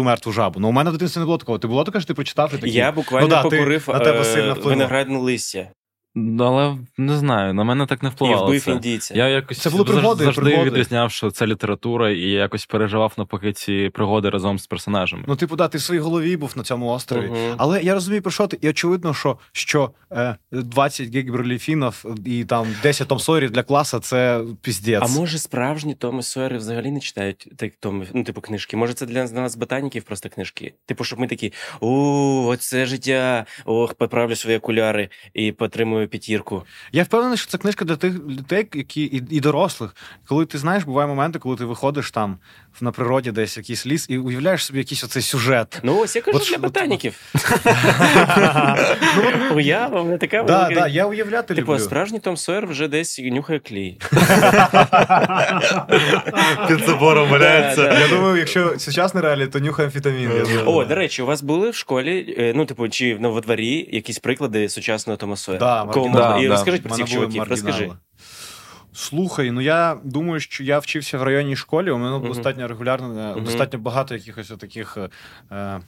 [0.05, 0.61] Мертву жабу.
[0.61, 1.59] Ну, у мене в дитинстві не було такого.
[1.59, 2.73] Ти було таке, що ти прочитав такий.
[2.73, 4.71] Я буквально ну, да, ти- на тебе е, сильно вплинуло.
[4.71, 5.69] виноградне листя
[6.16, 8.72] Але не знаю, на мене так не і вбив це.
[8.72, 9.14] індійця.
[9.14, 10.70] Я якось Це були завжди- пригоди, завжди пригоди.
[10.70, 15.24] відрізняв, що це література, і я якось переживав навпаки ці пригоди разом з персонажами.
[15.29, 17.27] Ну, типу, да, ти в своїй голові був на цьому острові.
[17.27, 17.55] Мгм.
[17.57, 18.59] Але я розумію, про що ти.
[18.61, 24.40] І очевидно, що, що е, 20 гігберліфінів і там 10 Том Сойерів для класа це
[24.62, 25.03] піздець.
[25.03, 28.77] А може справжні Томи Сойери взагалі не читають так томи, ну, типу, книжки?
[28.77, 30.74] Може, це для нас ботаніків просто книжки?
[30.87, 36.62] Типу, щоб ми такі: о, оце життя, ох, поправлю свої окуляри і потримую п'ятірку.
[36.93, 39.97] Я впевнений, що це книжка для тих людей, які і, і дорослих.
[40.29, 42.38] Коли ти знаєш, буває моменти, коли ти виходиш там
[42.81, 45.81] на природі, десь якийсь ліс, і уявляєш собі якийсь оцей сюжет.
[45.83, 47.14] Ну, ось я кажу От для ботаніків.
[49.55, 50.81] Уява, в мене така Да, велика.
[50.81, 53.99] да, я уявляти Типу, справжній Том Сойер вже десь нюхає клей.
[56.69, 57.99] Під забором валяється.
[58.01, 60.31] Я думаю, якщо сучасний реалії, то нюхає амфетамін.
[60.67, 63.88] О, до речі, у вас були в школі, е, ну, типу, чи на во дворі
[63.93, 65.67] якісь приклади сучасного Тома Сойера?
[65.94, 66.35] Да, маргінали.
[66.35, 66.40] можна?
[66.40, 66.54] І Да, да.
[66.54, 67.50] розкажіть про цих чуваків, маргінали.
[67.50, 67.90] розкажи.
[68.96, 71.90] Слухай, ну я думаю, що я вчився в районній школі.
[71.90, 72.28] У мене Мгм.
[72.28, 73.44] достатньо регулярно, uh-huh.
[73.44, 74.98] достатньо багато якихось таких.
[75.52, 75.80] Е,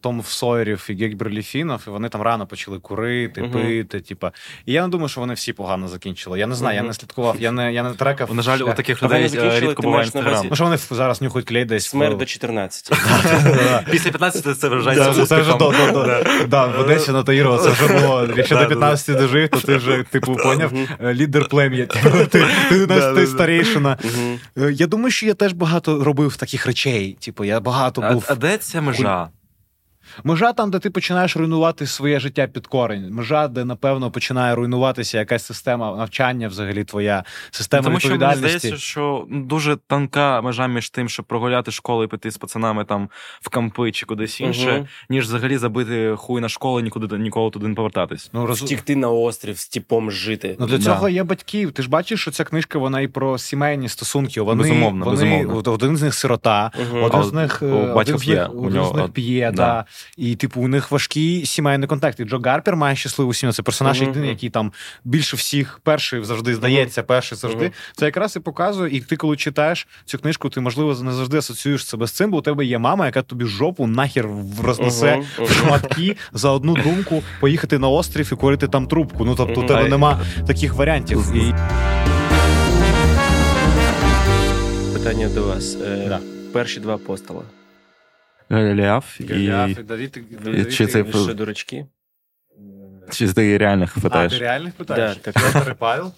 [0.00, 3.52] Томов Сойерів і Гекберліфінов, і вони там рано почали курити, Мгм.
[3.52, 4.00] пити.
[4.00, 4.32] Типа.
[4.66, 6.38] І я не думаю, що вони всі погано закінчили.
[6.38, 8.34] Я не знаю, я не слідкував, я не, я не трекав.
[8.34, 10.46] На жаль, у таких людей е, рідко буває інстаграм.
[10.50, 11.86] Ну, що вони зараз нюхають клей десь.
[11.86, 12.92] Смерть до 14.
[13.90, 15.68] Після 15 це Да, вважається це вже до,
[16.76, 18.28] в Одесі на Таїрово це вже було.
[18.36, 20.72] Якщо до 15 дожив, то ти вже, типу, поняв,
[21.04, 21.86] е, лідер плем'я.
[21.86, 22.46] Ти.
[24.58, 27.16] Е, Я думаю, що я теж багато робив таких речей.
[27.20, 28.26] Типу, я багато був.
[28.28, 29.28] а де ця межа?
[30.24, 33.10] Межа там, де ти починаєш руйнувати своє життя під корень.
[33.10, 38.58] Межа, де, напевно, починає руйнуватися якась система навчання, взагалі, твоя система Тому що мені відповідальності.
[38.58, 42.84] здається, що ну, дуже тонка межа між тим, щоб прогуляти школу і піти з пацанами
[42.84, 43.08] там
[43.40, 44.86] в кампи чи кудись інше, Мгм.
[45.10, 48.30] ніж взагалі забити хуй на школу нікуди ніколи туди не повертатись.
[48.32, 48.62] Ну, роз...
[48.62, 50.56] Втікти на острів з типом жити.
[50.60, 50.84] Ну, для Да.
[50.84, 51.72] цього є батьків.
[51.72, 54.40] Ти ж бачиш, що ця книжка вона і про сімейні стосунки.
[54.40, 55.72] Вони, Безумовно, вони безумовно.
[55.72, 57.02] один з них сирота, Мгм.
[57.04, 59.12] один з них, у е, один батьків з них, є, у нього, з них от,
[59.12, 59.52] п'є.
[59.54, 59.84] да.
[60.16, 62.24] І, типу, у них важкі сімейні контакти.
[62.24, 63.52] Джо Гарпер має щасливу сім'ю.
[63.52, 64.08] Це персонаж Мгм.
[64.08, 64.72] єдиний, який там
[65.04, 67.64] більше всіх перший завжди здається, перший завжди.
[67.64, 67.72] Мгм.
[67.96, 71.86] Це якраз і показує, і ти, коли читаєш цю книжку, ти можливо не завжди асоціюєш
[71.86, 74.28] себе з цим, бо у тебе є мама, яка тобі жопу нахер
[74.62, 79.24] рознесе в шматки за одну думку поїхати на острів і курити там трубку.
[79.24, 81.32] Ну тобто, у тебе нема таких варіантів.
[81.36, 81.54] І
[84.92, 85.76] Питання до вас.
[85.86, 86.20] Е, Да.
[86.52, 87.42] Перші два апостола.
[88.52, 89.24] Голіаф і
[89.82, 91.86] Давід, і чи це що, дурачки?
[93.10, 95.16] чи ти реальних А, ти реальних питаєш?
[95.16, 95.52] Да, так.
[95.52, 96.12] Петр і Павел?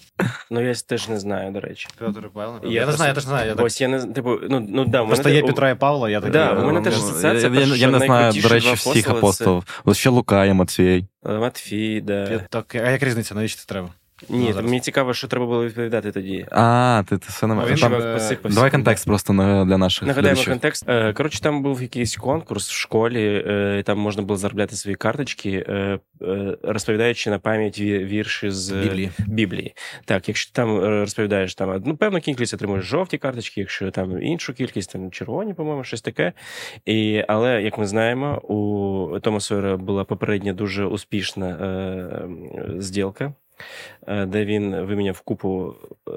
[0.51, 1.87] Ну, я теж не знаю, до речі.
[1.97, 2.59] Петр і Павел?
[2.63, 3.47] Я Я, не знаю, я теж не знаю.
[3.47, 3.65] Я так...
[3.65, 6.21] Ось я не типу, ну, ну да, мене Просто є у- Петра і Павла, я
[6.21, 9.09] так Да, я- у мене теж асоціація, я, я, я не знаю, до речі, всіх
[9.09, 9.81] апостолів.
[9.85, 11.05] Ось ще Лука і Матвій.
[11.23, 12.39] Матфій, да.
[12.49, 13.89] Так, а як різниця, навіщо це треба?
[14.29, 16.45] Ні, Ну, мені цікаво, що треба було відповідати тоді.
[16.51, 18.37] А, ти, ти все А не він Чувак е.
[18.43, 19.33] Давай контекст просто
[19.67, 20.53] для наших Нагадаємо глядачів.
[20.53, 20.89] контекст.
[20.89, 25.65] Е, Коротше, там був якийсь конкурс в школі, е, там можна було заробляти свої карточки,
[26.63, 29.11] розповідаючи на пам'ять вірші з Біблії.
[29.27, 29.73] Біблії.
[30.05, 34.53] Так, якщо ти там розповідаєш там одну певну кількість, отримуєш жовті карточки, якщо там іншу
[34.53, 36.33] кількість, там червоні, по-моєму, щось таке.
[36.85, 41.57] І, але, як ми знаємо, у Тома Сойера була попередня дуже успішна
[42.77, 43.33] зділка,
[44.07, 45.75] де він виміняв купу.
[46.09, 46.11] Е,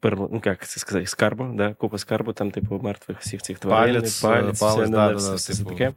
[0.00, 1.74] перл- ну, як це сказати, скарбу, да?
[1.74, 5.28] купа скарбу, там, типу, мертвих всіх цих тварин, Палець, палець, палець, все, да, да, все,
[5.30, 5.92] да, все типу, таке.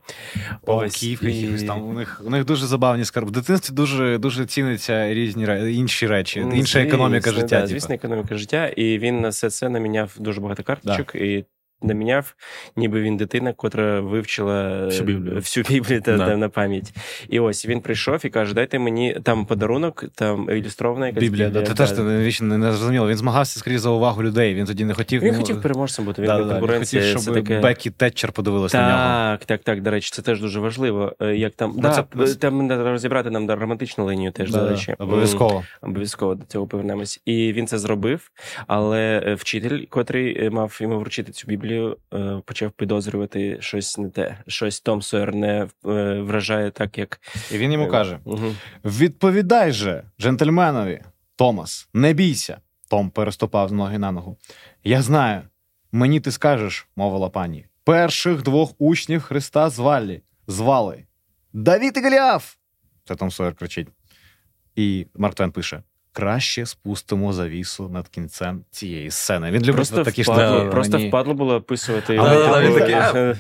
[0.65, 1.89] Пауків Ось, і- там.
[1.89, 3.29] У них, у них дуже забавні скарби.
[3.29, 7.55] В дитинстві дуже, дуже ціниться різні інші речі, Ну, інша економіка звісно, життя.
[7.55, 7.71] Да, типу.
[7.79, 8.67] звісно, економіка життя.
[8.67, 11.15] І він на все це наміняв дуже багато карточок.
[11.15, 11.45] І
[11.81, 12.35] наміняв,
[12.75, 15.35] ніби він дитина, котра вивчила Всю Біблію.
[15.35, 16.25] всю Біблію та, Да.
[16.25, 16.93] та, на пам'ять.
[17.29, 21.61] І ось він прийшов і каже: дайте мені там подарунок, там ілюстрована якась Біблія, да,
[21.61, 23.07] ти теж навіщо не, не зрозуміло.
[23.07, 24.55] Він змагався скоріше за увагу людей.
[24.55, 25.21] Він тоді не хотів.
[25.21, 26.21] Він ну, хотів переможцем бути.
[26.21, 27.01] Він да, да, конкуренція.
[27.03, 27.59] хотів, щоб таке...
[27.59, 29.37] Бекі Тетчер подивилась на нього.
[29.37, 29.81] Так, так, так.
[29.81, 31.13] До речі, це теж дуже важливо.
[31.21, 34.71] Е, Як там, Ну, да, це- там розібрати нам романтичну лінію теж, Да, до да,
[34.71, 34.95] речі.
[34.99, 35.63] Обов'язково.
[35.81, 37.21] Обов'язково до цього повернемось.
[37.25, 38.31] І він це зробив,
[38.67, 44.09] але е, вчитель, котрий е, мав йому вручити цю біблію, е, почав підозрювати щось не
[44.09, 44.37] те.
[44.47, 45.67] Щось Том Сойер не е,
[46.21, 47.19] вражає так, як.
[47.51, 48.55] І він йому каже: Угу.
[48.85, 51.01] Відповідай же, джентльменові,
[51.35, 52.57] Томас, не бійся.
[52.89, 54.37] Том переступав з ноги на ногу.
[54.83, 55.41] Я знаю,
[55.91, 57.65] мені ти скажеш, мовила пані.
[57.83, 60.21] Перших двох учнів Христа звали.
[60.47, 61.05] звали.
[61.53, 62.55] Давід і Голіаф!
[63.05, 63.87] Це Том Сойер кричить.
[64.75, 69.51] І Марк Твен пише: краще спустимо завісу над кінцем цієї сцени.
[69.51, 70.71] Він любить Просто, такі впадло, штуки.
[70.71, 72.17] просто Мені- впадло було описувати.
[72.17, 73.35] Але- його, але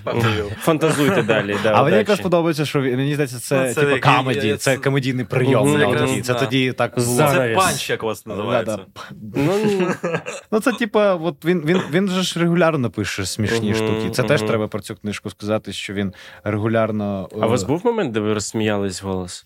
[0.59, 1.57] Фантазуйте далі.
[1.63, 4.57] Да, А мені якраз подобається, що він- мені здається, це, Ну, це типу камеді, я-
[4.57, 5.77] це це- комедійний прийом.
[6.23, 6.39] Це да.
[6.39, 7.17] тоді так було.
[7.17, 8.79] Це панч, як у вас називається.
[9.35, 9.59] Ну,
[10.51, 14.09] Ну, це типа, от він, він, він же ж регулярно пише смішні штуки.
[14.11, 17.29] Це теж треба про цю книжку сказати, що він регулярно.
[17.41, 19.45] а у вас е, був момент, де ви розсміялись голос?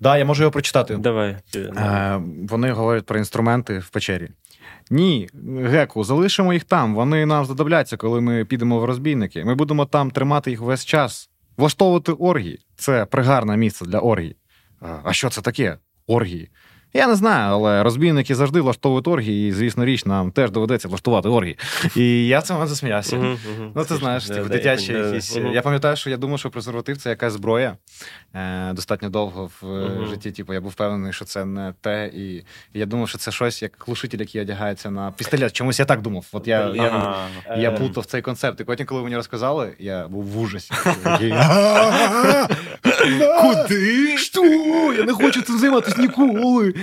[0.00, 0.96] Да, я можу його прочитати.
[0.96, 1.36] Давай.
[1.56, 4.28] Е, вони говорять про інструменти в печері.
[4.90, 5.28] Ні,
[5.64, 6.94] Геку, залишимо їх там.
[6.94, 9.44] Вони нам знадобляться, коли ми підемо в розбійники.
[9.44, 11.30] Ми будемо там тримати їх весь час.
[11.56, 12.58] Влаштовувати оргії.
[12.76, 14.36] Це пригарне місце для оргії.
[14.80, 15.78] «А, А що це таке?
[16.06, 16.50] Оргії?
[16.94, 21.28] Я не знаю, але розбійники завжди влаштовують оргії, і, звісно, річ, нам теж доведеться влаштувати
[21.28, 21.58] оргії.
[21.96, 23.16] І я цьому засміявся.
[23.16, 23.72] Мгм, мгм.
[23.74, 24.98] Ну, ти знаєш, Да, типу, дитячі да.
[24.98, 25.36] якісь.
[25.36, 25.52] Мгм.
[25.52, 27.76] Я пам'ятаю, що я думав, що презерватив це якась зброя
[28.34, 30.30] е, достатньо довго в е, житті.
[30.30, 32.10] Типу, я був впевнений, що це не те.
[32.14, 35.52] І, я думав, що це щось як глушитель, який одягається на пістолет.
[35.52, 36.26] Чомусь я так думав.
[36.32, 37.16] От я, я,
[37.56, 38.60] я плутав цей концепт.
[38.60, 40.72] І потім, коли мені розказали, я був в ужасі.
[43.40, 44.18] Куди?
[44.18, 44.44] Що?
[44.92, 46.74] Я не хочу цим займатися ніколи.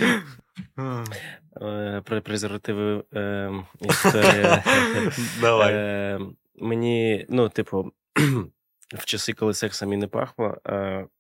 [1.62, 3.52] Е, Про презервативи е,
[3.82, 4.64] історія.
[5.42, 5.74] Давай.
[5.74, 6.20] Е,
[6.62, 7.92] Мені, ну, типу,
[8.98, 10.58] в часи, коли сексом і не пахло,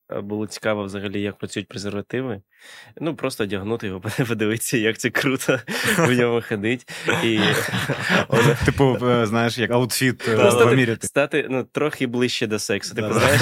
[0.09, 2.41] було цікаво взагалі, як працюють презервативи.
[3.01, 5.59] Ну, просто одягнути його, подивитися, як це круто
[5.97, 6.89] в ньому ходить.
[7.23, 7.39] І
[8.65, 11.07] Типу, е, знаєш, як outfit е, поміряти.
[11.07, 12.95] стати ну, трохи ближче до сексу.
[12.95, 13.41] Типу, знаєш,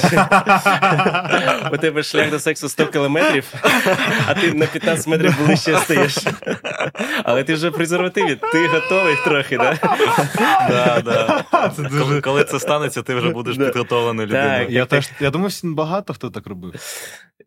[1.74, 3.54] у тебе шлях до сексу 100 кілометрів,
[4.28, 6.18] а ти на 15 метрів ближче стаєш.
[7.24, 9.78] Але ти вже в презервативі, ти готовий трохи, да?
[10.70, 11.44] Да, да.
[12.00, 13.66] Коли, коли це станеться, ти вже будеш Да.
[13.66, 14.68] підготовленою людиною.
[14.70, 16.74] Я теж я думав, що багато хто так робив.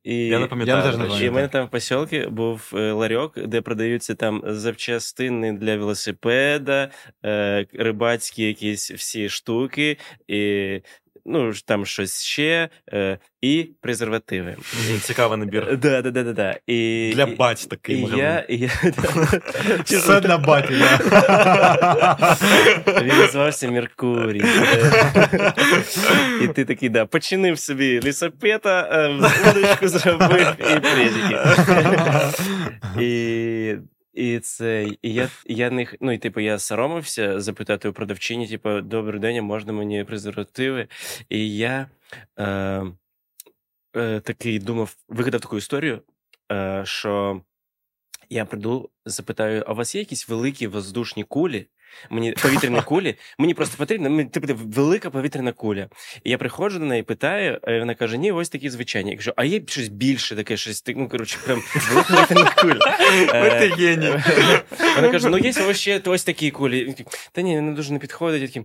[0.02, 0.26] І...
[0.26, 0.76] Я не пам'ятаю.
[0.78, 1.24] Я теж не до.
[1.24, 6.90] І в мене там в посілці був е, ларьок, де продаються там запчастини для велосипеда,
[7.24, 9.98] е, рибацькі якісь всі штуки.
[10.28, 10.80] І
[11.26, 14.56] ну там щось ще е, і презервативи.
[15.02, 15.76] Цікавий набір.
[15.78, 16.56] Да, да, да, да, да.
[16.66, 18.68] І, Для і- бать такий і може я, і я,
[19.84, 20.74] Все для баті.
[23.02, 24.42] Він називався Меркурій.
[24.44, 25.52] Е,
[26.44, 31.38] І ти такий, да, починив собі лісопета, е, вудочку зробив і презики.
[33.00, 33.74] І,
[34.12, 39.20] і це, я, я не, ну, і, типу, я соромився запитати у продавчині, типу, добрий
[39.20, 40.88] день, можна мені презервативи?
[41.28, 41.90] І я
[42.38, 42.84] е,
[43.96, 46.02] е, такий думав, вигадав таку історію,
[46.52, 47.42] е, що
[48.30, 51.66] я прийду, запитаю, а у вас є якісь великі воздушні кулі?
[52.10, 55.88] Мені повітряні кулі, мені просто потрібно, типу, велика повітряна куля.
[56.24, 59.10] І я приходжу до неї, питаю, і вона каже: ні, ось такі звичайні.
[59.10, 62.96] Я кажу, а є щось більше, таке щось, ну коротше, прям велика повітряна куля.
[63.34, 64.22] Е, ти геній.
[64.96, 66.94] Вона каже: ну є ось ще ось такі кулі.
[67.32, 68.00] Та ні, вони дуже не.
[68.20, 68.62] Я такий,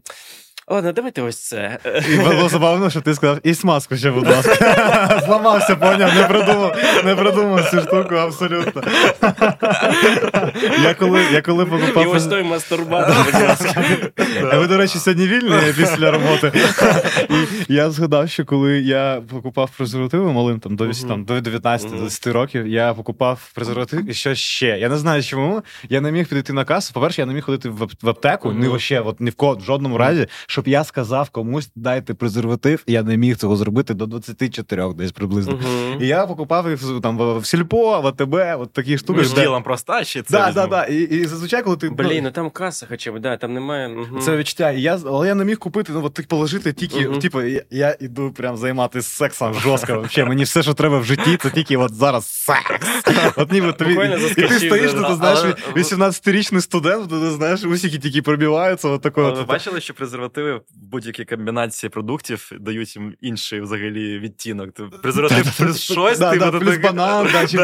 [0.67, 1.79] Ладно, давайте ось це.
[2.13, 5.21] І було забавно, що ти сказав, і смазку ще, будь ласка.
[5.25, 8.83] Зламався, поняв, не придумав, не придумав цю штуку абсолютно.
[10.83, 13.83] Я коли, я коли І ось той мастурбатор, будь ласка.
[14.51, 16.51] А ви, до речі, сьогодні вільні після роботи.
[17.29, 22.67] І я згадав, що коли я покупав презервативи малим там, до, там, до 19-20 років,
[22.67, 24.67] я покупав презерватив і що ще.
[24.67, 25.61] Я не знаю чому.
[25.89, 26.93] Я не міг підійти на касу.
[26.93, 29.53] По-перше, я не міг ходити в ап- в аптеку, ні вообще, от ні в ко
[29.53, 32.83] в жодному разі, щоб я сказав комусь, дайте презерватив.
[32.87, 35.53] Я не міг цього зробити до 24 десь приблизно.
[35.53, 36.01] Мгм.
[36.03, 39.17] І я покупав їх в- там в в сільпо, в АТБ, от такі штуки.
[39.19, 40.83] Ми ж де- ділом проста, чи це Да, да, да.
[40.85, 43.87] І, і зазвичай, коли ти ну, Блін, ну там каса хоча б, да, там немає.
[43.89, 44.19] мгм.
[44.21, 44.71] це відчуття.
[44.71, 47.19] І Я, але я не міг купити, ну от так положити тільки, Мгм.
[47.19, 49.93] типу, я, я іду прям займатися сексом жорстко.
[49.93, 50.25] Вообще.
[50.25, 52.87] Мені все, що треба в житті, це тільки от зараз секс.
[53.35, 53.93] От ніби тобі.
[54.37, 55.39] І ти стоїш, ну, ти знаєш,
[55.75, 59.27] 18-річний студент, ти знаєш, усіки тільки пробиваються, от такого.
[59.27, 59.93] Але ви бачили, що
[60.45, 64.71] презервативи в будь-якій комбінації продуктів дають їм інший взагалі відтінок.
[64.73, 67.57] Ти- Презерватив плюс щось, да, ти да, плюс так- банан, да, чи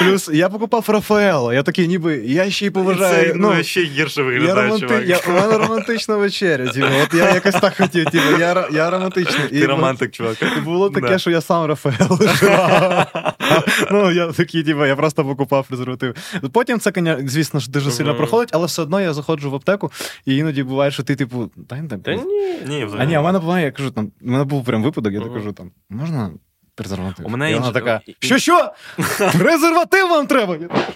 [0.00, 1.52] плюс, я покупав Рафаело.
[1.52, 3.32] Я такий, ніби я ще й поважаю.
[3.32, 4.86] Це ну, ну, ще гірше Я виглядає, романти...
[4.86, 5.06] чувак.
[5.06, 6.68] я, у мене романтична вечеря.
[6.68, 9.48] Типу, от я якось так хотів, типу, я, ро- я романтичний.
[9.48, 10.36] Ти романтик, чувак.
[10.58, 11.18] І було таке, Да.
[11.18, 12.18] що я сам Рафаел.
[13.90, 16.14] Ну, я такий, типу, я просто покупав презерватив.
[16.52, 19.92] Потім це, коня- звісно ж, дуже сильно проходить, але все одно я заходжу в аптеку,
[20.26, 21.82] і іноді буває, що ти, типу, дай
[22.24, 22.58] Ні.
[22.66, 23.08] Ні, А взагалі.
[23.08, 25.52] ні, у мене буває, я кажу, там, у мене був прям випадок, я так кажу,
[25.52, 26.30] там, можна
[26.74, 27.26] презерватив?
[27.26, 28.72] У мене і вона інше- така, що, що?
[29.38, 30.56] Презерватив вам треба?
[30.56, 30.94] Я так,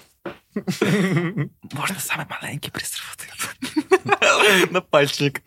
[1.80, 3.54] Можна саме маленький презерватив.
[4.72, 5.40] На пальчик.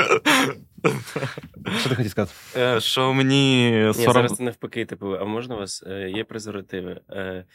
[1.79, 2.33] Що ти хотів сказати?
[2.57, 4.13] Е, Що мені Ні, сором...
[4.13, 7.01] зараз це навпаки, типу, а можна у вас е, є презервативи?
[7.09, 7.45] Е,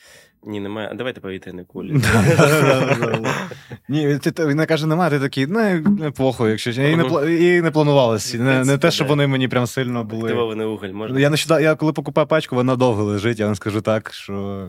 [0.45, 0.89] ні, немає.
[0.93, 1.93] А давайте повітряні кулі.
[3.89, 6.71] Ні, він каже, немає, ти такий, ну, плохо, якщо.
[6.71, 8.35] І не, пла- не планувалось.
[8.35, 10.23] Не, те, щоб вони мені прям сильно були.
[10.23, 11.21] Активований уголь можна.
[11.21, 14.69] Я нещодавно, я коли покупаю пачку, вона довго лежить, я вам скажу так, що.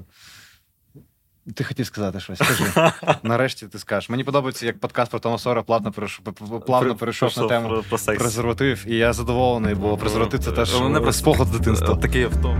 [1.55, 2.91] Ти хотів сказати щось, скажи.
[3.23, 4.09] Нарешті ти скажеш.
[4.09, 6.25] Мені подобається, як подкаст про Тома Сора плавно перейшов,
[6.65, 10.73] плавно перейшов на тему про, презерватив, і я задоволений, бо презерватив це теж
[11.07, 11.95] е, спогад з дитинства.
[11.95, 12.57] Такий авто.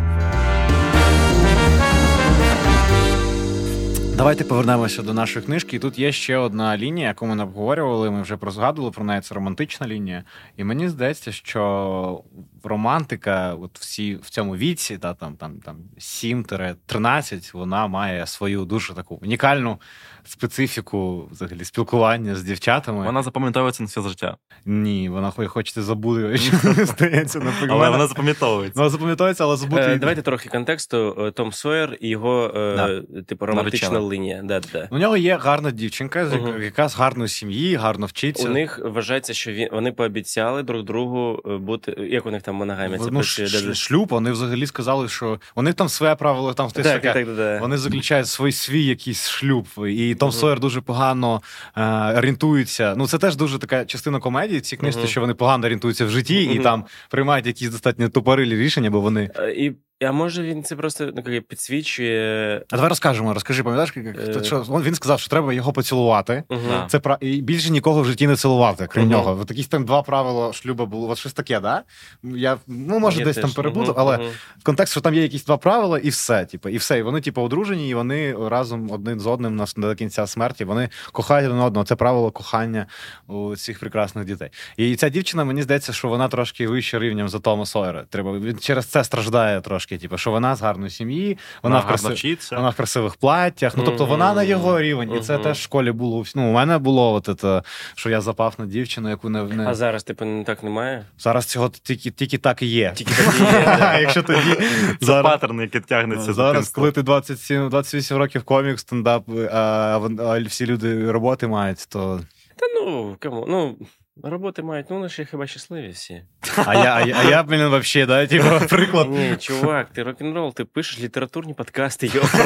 [4.15, 5.75] Давайте повернемося до нашої книжки.
[5.75, 8.11] І тут є ще одна лінія, яку ми не обговорювали.
[8.11, 9.21] Ми вже прозгадували про неї.
[9.21, 10.23] Це романтична лінія.
[10.57, 12.23] І мені здається, що
[12.63, 18.93] романтика, от всі в цьому віці, та там там там 7-13, вона має свою дуже
[18.93, 19.79] таку унікальну
[20.25, 23.05] специфіку взагалі спілкування з дівчатами.
[23.05, 24.37] Вона запам'ятовується на все життя.
[24.65, 27.71] Ні, вона хо- хочете забути, що стається наприклад.
[27.71, 28.79] Але вона запам'ятовується.
[28.79, 29.81] Вона запам'ятовується, але забути.
[29.81, 31.15] Е, давайте трохи контексту.
[31.19, 34.41] Е, Том Сойер і його е, типу романтична лінія.
[34.43, 34.87] Да, да.
[34.91, 38.49] У нього є гарна дівчинка, яка з гарної сім'ї, гарно вчиться.
[38.49, 41.95] У них вважається, що вони пообіцяли друг другу бути.
[42.11, 42.99] Як у них там моногамія?
[42.99, 47.01] Це ну, ш- шлюб, вони взагалі сказали, що вони там своє правило, там Так, так,
[47.01, 47.61] так, так.
[47.61, 50.37] Вони заключають свій свій якийсь шлюб, і Том Мгм.
[50.39, 51.41] Сойер дуже погано
[51.77, 51.83] е,
[52.17, 52.93] орієнтується.
[52.97, 54.61] Ну, це теж дуже така частина комедії.
[54.61, 55.09] Ці книжки, Мгм.
[55.09, 59.29] що вони погано орієнтуються в житті і там приймають якісь достатньо тупорилі рішення, бо вони.
[59.35, 62.61] Е, І а може він це просто ну, як підсвічує.
[62.71, 63.33] А давай розкажемо.
[63.33, 64.43] Розкажи, пам'ятаєш, як- Е.
[64.43, 66.43] що він сказав, що треба його поцілувати.
[66.49, 66.85] Да.
[66.87, 67.17] Це пра...
[67.21, 69.11] і більше нікого в житті не цілувати, крім Мгм.
[69.11, 69.37] нього.
[69.41, 71.09] От якісь там два правила шлюбу було.
[71.09, 71.83] От щось таке, да?
[72.23, 73.41] Я ну може Я десь теж.
[73.41, 74.29] там переплутав, Мгм, але
[74.63, 76.45] контекст, що там є якісь два правила, і все.
[76.45, 76.99] Типу, і все.
[76.99, 80.65] І вони, типу, одружені, і вони разом один з одним нас до кінця смерті.
[80.65, 81.85] Вони кохають один одного.
[81.85, 82.87] Це правило кохання
[83.27, 84.49] у цих прекрасних дітей.
[84.77, 88.05] І ця дівчина, мені здається, що вона трошки вище рівнем за Тома Сойера.
[88.09, 89.82] Треба він через це страждає трошки.
[89.85, 92.13] Таке, типу, що вона з гарної сім'ї, вона, Вона в, краси...
[92.13, 92.55] вчиться.
[92.55, 93.77] вона в красивих платтях.
[93.77, 95.11] Ну, тобто вона на його рівень.
[95.17, 96.23] І це теж в школі було.
[96.35, 97.61] Ну, у мене було от це,
[97.95, 99.67] що я запав на дівчину, яку не, не...
[99.67, 101.05] А зараз, типу, не так немає?
[101.17, 102.91] зараз цього тільки, тільки так і є.
[102.95, 103.97] Тільки такі є.
[104.01, 104.57] Якщо тоді
[105.01, 110.65] Це паттерн, який тягнеться зараз, коли ти 27, 28 років комік, стендап, а, а всі
[110.65, 112.19] люди роботи мають, то.
[112.55, 113.45] Та ну, кому?
[113.49, 113.77] Ну,
[114.23, 116.23] роботи мають, ну, наші хіба щасливі всі.
[116.65, 119.09] А я, а я, а я блін, вообще, да, типу, приклад.
[119.09, 122.43] Ні, чувак, ти рок-н-рол, ти пишеш літературні подкасти, yo, про,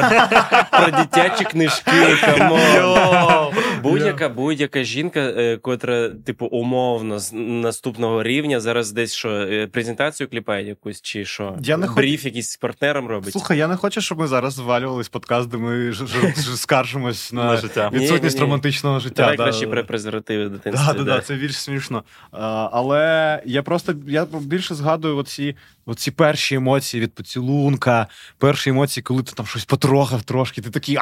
[0.70, 1.90] про дитячі книжки,
[2.20, 3.52] come on.
[3.82, 10.28] Будь-яка, будь-яка жінка, е, котра, типу, умовно з наступного рівня, зараз десь що, е, презентацію
[10.28, 11.56] кліпає якусь, чи що?
[11.60, 13.32] Я не Бріф якийсь з партнером робить.
[13.32, 17.32] Слухай, я не хочу, щоб ми зараз звалювались подкаст, де ми ж, ж, ж, скаржимось
[17.32, 17.90] на, На життя.
[17.92, 19.22] відсутність романтичного життя.
[19.22, 19.72] Давай да, краще да.
[19.72, 20.86] про презервативи в дитинстві.
[20.86, 22.04] Да, да, да, це більш смішно.
[22.32, 28.06] А, але я просто я більше згадую оці, оці перші емоції від поцілунка,
[28.38, 30.94] перші емоції, коли ти там щось потрогав трошки, ти такий.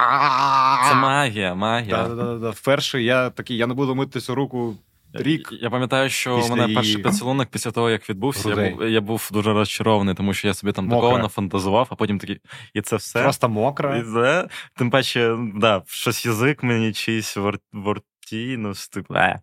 [0.89, 1.97] Це магія, магія.
[1.97, 2.53] Да, да, да, да.
[2.67, 4.77] Вперше я такий, я не буду митися руку
[5.13, 5.49] рік.
[5.61, 9.01] Я пам'ятаю, що у мене її перший поцілунок після того, як відбувся, я був, я
[9.01, 11.01] був дуже розчарований, тому що я собі там мокра.
[11.01, 12.41] такого нафантазував, а потім такий,
[12.75, 13.23] і це все.
[13.23, 14.03] Просто І мокра.
[14.03, 19.41] це, тим паче, да, щось язик мені чийсь в ворті, ну, типу, е.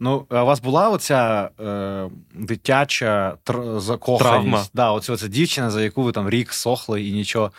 [0.00, 4.70] Ну, а у вас була оця е, дитяча тр- закоханість?
[4.74, 7.52] Да, оця, оця дівчина, за яку ви там рік сохли і нічого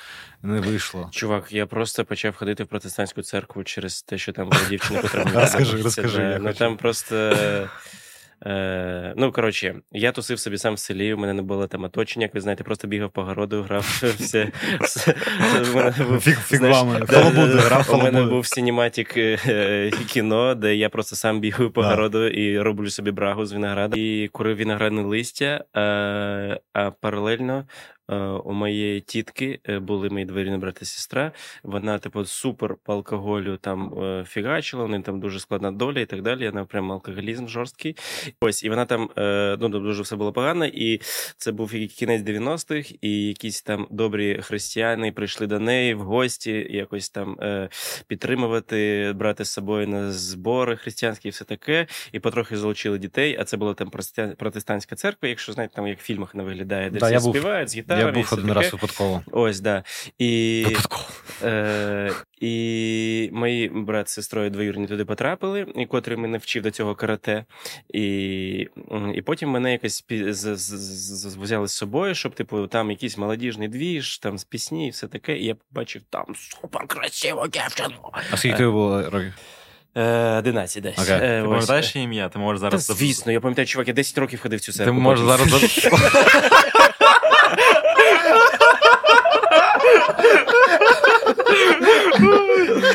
[0.44, 1.10] не вийшло.
[1.12, 5.26] Чувак, я просто почав ходити в протестантську церкву через те, що там була дівчина, котра
[5.26, 6.60] мені Розкажи, розкажи, я Ну хочу.
[6.60, 7.36] там просто.
[8.45, 12.25] Е, ну, коротше, я тусив собі сам в селі, у мене не було там оточення,
[12.25, 14.52] як ви знаєте, просто бігав по городу, грав все.
[17.93, 22.89] У мене був синематік е, кіно, де я просто сам бігаю по городу і роблю
[22.89, 23.97] собі брагу з винограду.
[23.97, 27.63] І курив виноградне листя, е, а паралельно е,
[28.15, 31.32] у моєї тітки е, були мої двоюрідні брат і сестра.
[31.63, 36.22] Вона, типу, супер по алкоголю там е, фігачила, неї там дуже складна доля і так
[36.22, 36.50] далі.
[36.50, 37.95] Вона прям алкоголізм жорсткий.
[38.41, 40.65] Ось, і вона там е, ну, дуже все було погано.
[40.65, 41.02] І
[41.38, 47.10] це був кінець 90-х, і якісь там добрі християни прийшли до неї в гості, якось
[47.10, 47.69] там е,
[48.08, 51.88] підтримувати, брати з собою на збори християнські і все таке.
[52.12, 53.38] І потрохи залучили дітей.
[53.39, 56.89] А це була там протестан- протестантська церква, якщо знаєте, там як в фільмах вона виглядає,
[56.89, 57.99] де Да, всі співають з гітарами.
[58.00, 59.24] Я був один раз випадково.
[59.32, 59.84] Ось, да.
[60.18, 61.04] І, Випадково.
[61.44, 66.96] е, і мої брат з сестрою двоюрні туди потрапили, і котрий мене вчив до цього
[66.96, 67.46] карате.
[67.94, 68.08] І,
[69.16, 70.06] і потім мене якось
[71.42, 75.38] взяли з собою, щоб, типу, там якийсь молодіжний двіж, там з пісні і все таке.
[75.38, 77.96] І я побачив там супер красиву дівчину.
[78.32, 79.34] А скільки тобі було років?
[79.96, 81.00] Е, 11 десь.
[81.00, 81.16] Окей.
[81.16, 81.50] Е, Ти ось.
[81.50, 82.30] пам'ятаєш ім'я?
[82.30, 85.26] Ти можеш Та, звісно, я пам'ятаю, чувак, я 10 років ходив в цю Ти можеш
[85.52, 85.92] потім.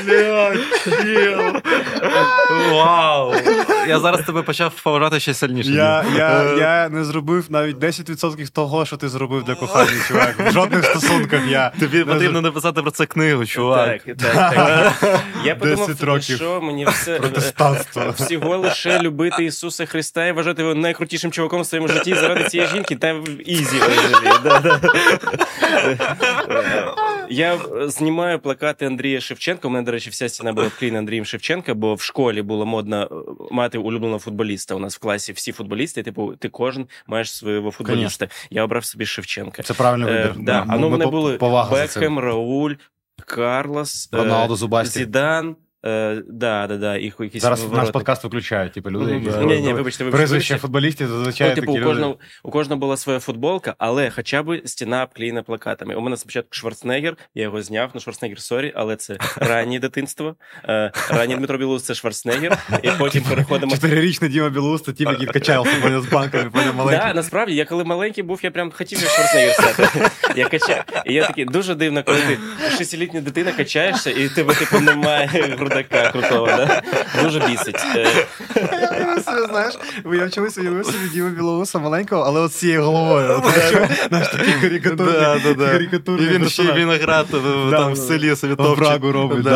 [0.07, 0.44] зараз...
[2.71, 3.35] Вау!
[3.89, 5.71] Я зараз тебе почав поважати ще сильніше.
[5.71, 10.35] Я, я, Е, я не зробив навіть 10% того, що ти зробив для кохання, чувак.
[10.39, 11.73] В жодних стосунках я.
[11.81, 14.03] Тобі не потрібно написати про це книгу, чувак.
[14.05, 15.21] Так, так, так.
[15.45, 17.21] Я 10 подумав, що мені все
[18.17, 22.69] всього лише любити Ісуса Христа і вважати його найкрутішим чуваком в своєму житті заради цієї
[22.69, 24.39] жінки та в easy взагалі.
[24.45, 24.81] Да, да.
[27.31, 29.69] Я знімаю плакати Андрія Шевченка.
[29.69, 33.03] У мене, до речі, вся стіна була вклеєна Андрієм Шевченка, бо в школі було модно
[33.03, 34.75] е, мати улюбленого футболіста.
[34.75, 38.29] У нас в класі всі футболісти, типу, ти кожен маєш свого футболіста.
[38.51, 39.63] Я обрав собі Шевченка.
[39.63, 40.39] Це правильний Е, вибір.
[40.39, 41.39] Ми, А ну Ми вони були.
[41.71, 42.73] Бекхем, Рауль,
[43.27, 45.03] Карлос, е, Роналдо Зубастік.
[45.03, 45.57] Зідан.
[45.87, 47.93] Е, да, да, да, їх якісь Зараз наш воротники.
[47.93, 50.05] подкаст виключають, типу, люди, які Ні, ні, вибачте, вибачте.
[50.05, 51.91] прізвище футболістів зазвичай Ну, типу, такі у люди.
[51.91, 55.95] кожного, у кожного була своя футболка, але хоча б стіна обклеєна плакатами.
[55.95, 60.37] У мене спочатку Шварценеггер, я його зняв, ну Шварценеггер, сорі, але це раннє дитинство.
[60.69, 63.73] Е, ранній Дмитро Білоус це Шварценеггер, і потім переходимо.
[63.73, 65.27] Чотирирічний Діма Білоус, то тіп, який
[65.83, 67.09] поняв, з банками, поняв, маленький.
[67.09, 70.11] Да, насправді, я коли маленький був, я прям хотів як Шварценеггер стати.
[70.37, 70.85] Я качав.
[71.07, 72.39] І я такий дуже дивно, коли ти
[72.79, 76.47] шестилітня дитина качаєшся, і тебе типу немає грудака крутого.
[76.47, 76.83] Да?
[77.23, 77.85] Дуже бісить.
[77.97, 79.75] Е, Я собі, знаєш,
[80.13, 83.43] я чомусь уявив собі Діма Білоуса маленького, але от з цією головою.
[84.11, 84.21] Да,
[85.59, 85.71] да.
[85.71, 88.99] карикатурні І він ще виноград е, там в селі собі топче.
[89.03, 89.47] Робить.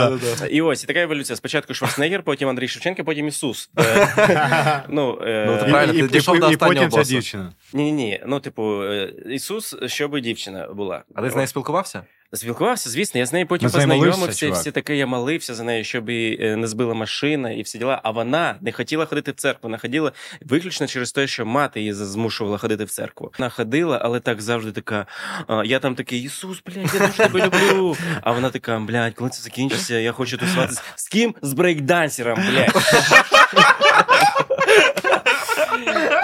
[0.50, 1.36] І ось і така еволюція.
[1.36, 3.70] Спочатку Шварценеггер, потім Андрій Шевченко, потім Ісус.
[3.78, 7.52] Е, Ну, Ну, правильно, ти дійшов до останнього потім ця дівчина.
[7.72, 8.84] Ні, ні, ну, типу,
[9.30, 11.02] Ісус, щоб дівчина була.
[11.14, 12.02] А ти з нею спілкувався?
[12.32, 16.10] Спілкувався, звісно, я з нею потім познайомився, і все таке я молився за нею, щоб
[16.10, 18.00] її е, не збила машина і всі діла.
[18.04, 19.60] А вона не хотіла ходити в церкву.
[19.62, 20.12] Вона ходила
[20.42, 23.32] виключно через те, що мати її змушувала ходити в церкву.
[23.38, 25.06] Вона ходила, але так завжди така.
[25.64, 27.96] Я там такий, Ісус, блядь, я дуже тебе люблю.
[28.22, 30.82] А вона така, блядь, коли це закінчиться, я хочу тусуватися.
[30.94, 31.34] З ким?
[31.42, 32.74] З брейкдансером, блядь.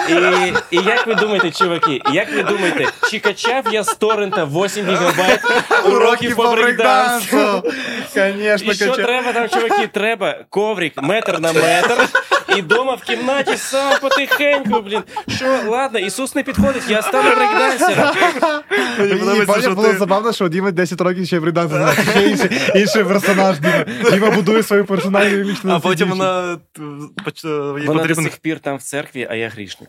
[0.09, 4.87] І, і як ви думаєте, чуваки, як ви думаєте, чи качав я з торрента 8
[4.87, 5.41] гігабайт
[5.85, 7.63] уроків по брейкдансу?
[8.15, 9.87] Конечно, І що треба там, чуваки?
[9.93, 12.09] Треба коврик метр на метр.
[12.59, 15.03] І дома в кімнаті сам потихеньку, блін.
[15.29, 18.07] Що, ладно, Ісус не підходить, я стану брейкдансером.
[18.99, 21.97] Мені подобається, що було ти- забавно, що Діма 10 років ще брейкданс знає.
[22.11, 23.85] Ще інший, інший персонаж Діма.
[24.11, 26.81] Діма будує свою персональну лічну А потім вона е,
[27.27, 29.89] поч- їй Вона до потрібен сих пір там в церкві, а я грішник.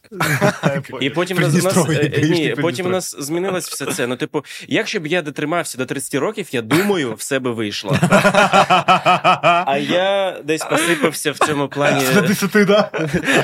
[1.01, 4.07] І потім у нас, нас, е, ні, при потім у нас змінилось все це.
[4.07, 7.97] Ну, типу, якщо б я дотримався до 30 років, я думаю, все би вийшло.
[9.67, 12.89] А я десь посипався в цьому плані До 10, да?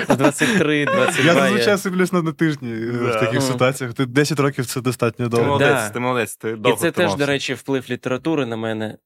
[0.10, 1.26] в 23, 22.
[1.26, 3.94] Я зазвичай сиплюсь на тижні е, в таких ситуаціях.
[3.94, 7.54] Ти 10 років це достатньо Ти молодець, ти молодець, ти І це теж, до речі,
[7.54, 8.98] вплив літератури на мене.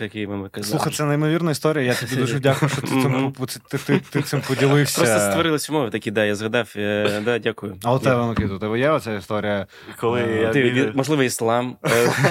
[0.00, 0.70] Е, ми казали.
[0.70, 1.84] Слухай, це неймовірна історія.
[1.84, 4.98] Я тобі дуже дякую, що ти цим, ти, ти, ти, ти цим поділився.
[5.00, 6.72] Просто створились умови такі, да, я згадав.
[6.76, 7.76] Е, да, дякую.
[7.82, 9.66] А у тебе, Микита, у тебе є оця історія?
[10.00, 11.76] Коли Е, я Ти, біля- можливо, іслам.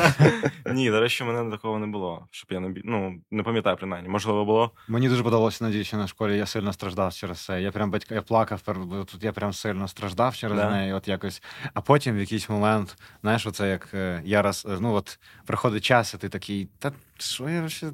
[0.73, 2.27] Ні, до речі, мене такого не було.
[2.31, 4.09] Щоб я не ну, не пам'ятаю принаймні.
[4.09, 4.71] Можливо, було.
[4.87, 6.37] Мені дуже подобалося на дівчині в школі.
[6.37, 7.61] Я сильно страждав через це.
[7.61, 10.69] Я прям батька, я плакав, бо тут я прям сильно страждав через Да.
[10.69, 10.93] неї.
[10.93, 11.41] От якось.
[11.73, 16.13] А потім в якийсь момент, знаєш, оце як е, я раз, ну от приходить час,
[16.13, 16.91] і ти такий, та
[17.25, 17.91] що я ще.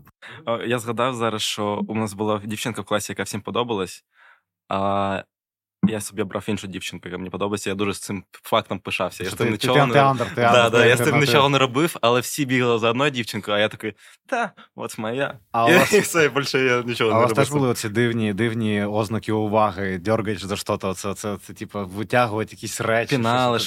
[0.68, 4.06] Я згадав зараз, що у нас була дівчинка в класі, яка всім подобалась.
[4.68, 5.24] А
[5.84, 7.70] я собі обрав іншу дівчинку, яка мені подобається.
[7.70, 9.24] Я дуже з цим фактом пишався.
[9.24, 9.94] Я з тим ти, ти, нічого не
[10.36, 13.60] Да, да, я з цим нічого не робив, але всі бігали за одною дівчинкою, а
[13.60, 13.94] я такий,
[14.26, 15.40] та, от моя.
[15.52, 17.46] А І вас- все, більше я нічого А не у вас робив.
[17.46, 21.86] теж були оці дивні, дивні ознаки уваги, дергаєш за що то це, це, це, типу,
[21.86, 23.16] витягувати якісь речі.
[23.16, 23.60] Пінали,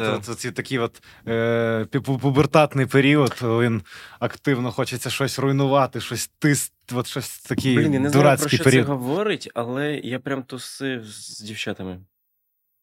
[0.00, 3.82] от, ці такий от е, пубертатний період, він
[4.18, 8.64] активно хочеться щось руйнувати, щось тис, от щось такий Блін, я не знаю, про що
[8.64, 8.86] період.
[8.86, 12.00] це говорить, але я прям тусив з дівчатами.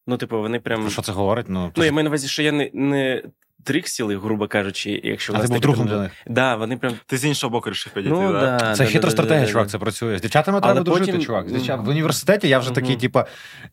[0.06, 0.80] Ну, типу, вони прям.
[0.80, 1.46] Про що це говорить?
[1.48, 3.22] Ну, Ну, я маю на увазі, що я не, не
[3.64, 6.12] триксіли, грубо кажучи, якщо а ти був другом для них.
[6.26, 6.94] Да, вони прям.
[7.06, 8.58] Ти з іншого боку вирішив підійти, Ну, да?
[8.58, 10.18] да, Це да, хитра да, стратегія, да, да, чувак, це працює.
[10.18, 11.48] З дівчатами Але треба дружити, чувак.
[11.48, 11.80] З дівчат...
[11.80, 13.00] В університеті я вже такий, Мгм.
[13.00, 13.26] типа,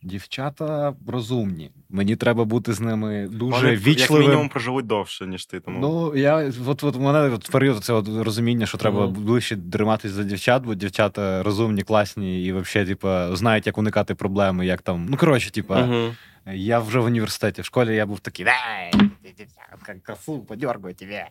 [0.04, 1.72] дівчата розумні.
[1.90, 5.60] Мені треба бути з ними дуже Вони, як мінімум, проживуть довше, ніж ти.
[5.60, 5.80] Тому...
[5.80, 9.14] Ну, я от, от у мене от період це от розуміння, що треба Мгм.
[9.14, 14.66] ближче триматись за дівчат, бо дівчата розумні, класні і взагалі, типа, знають, як уникати проблеми,
[14.66, 15.08] як там.
[15.10, 16.12] Ну, коротше, типа, Мгм.
[16.54, 17.62] я вже в університеті.
[17.62, 18.46] В школі я був такий.
[18.46, 21.28] «Ей, дівчатка, красу, подергаю тебе.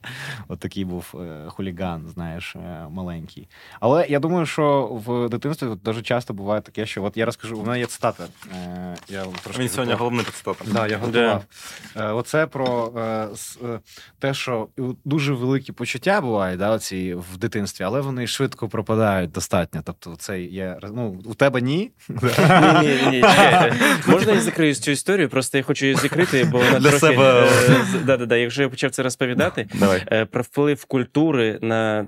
[0.49, 3.49] От такий був е, хуліган, знаєш, е, маленький.
[3.81, 7.57] Але я думаю, що в дитинстві от дуже часто буває таке, що от я розкажу,
[7.59, 8.25] у мене є цитата.
[8.55, 9.99] Е, я трошки Він сьогодні готував.
[9.99, 10.65] головний підстата.
[10.67, 11.45] Да, я готував.
[11.97, 13.81] Е, Оце про е, с- е,
[14.19, 14.69] те, що
[15.05, 19.81] дуже великі почуття бувають да, оці в дитинстві, але вони швидко пропадають достатньо.
[19.85, 21.91] Тобто, це є ну, у тебе ні.
[22.09, 22.19] Ні,
[22.83, 23.77] ні, ні, чекайте.
[24.07, 25.29] Можна я закрию цю історію?
[25.29, 26.99] Просто я хочу її закрити, бо вона Для трохи...
[26.99, 27.49] себе.
[27.69, 28.37] е, Да, да, да.
[28.37, 30.03] Якщо я почав це розповідати, Давай.
[30.13, 32.07] е, про вплив культури на,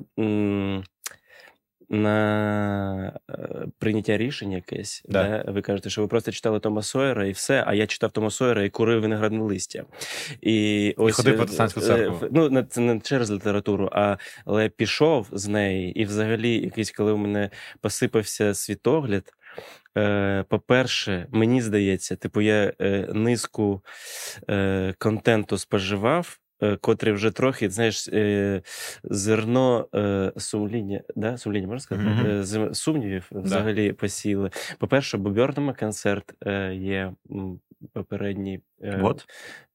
[1.88, 5.02] на е, прийняття рішень якесь.
[5.08, 5.42] Да.
[5.44, 5.52] Да.
[5.52, 8.64] Ви кажете, що ви просто читали Тома Сойера і все, а я читав Тома Сойера
[8.64, 9.84] і курив виноградне листя.
[10.40, 12.28] І, ось, ходив в е, протестантську церкву.
[12.30, 17.12] Ну, не- це не через літературу, а але пішов з неї, і взагалі, якийсь, коли
[17.12, 17.50] у мене
[17.80, 19.24] посипався світогляд.
[19.98, 23.82] Е, По-перше, мені здається, типу, я е, низку
[24.50, 26.38] е, контенту споживав,
[26.80, 28.08] котрий вже трохи, знаєш,
[29.04, 29.88] зерно
[30.36, 31.38] сумління, да?
[31.38, 32.08] сумління, можна сказати?
[32.42, 34.50] Зем- сумнівів взагалі посіли.
[34.78, 36.34] По-перше, Бобернема концерт
[36.72, 37.12] є
[37.92, 38.60] попередній.
[39.00, 39.26] Вот.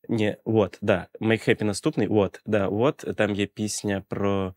[0.10, 1.08] ні, вот, да.
[1.22, 2.08] Make Happy наступний.
[2.08, 3.06] Вот, да, вот.
[3.18, 4.54] Там є пісня про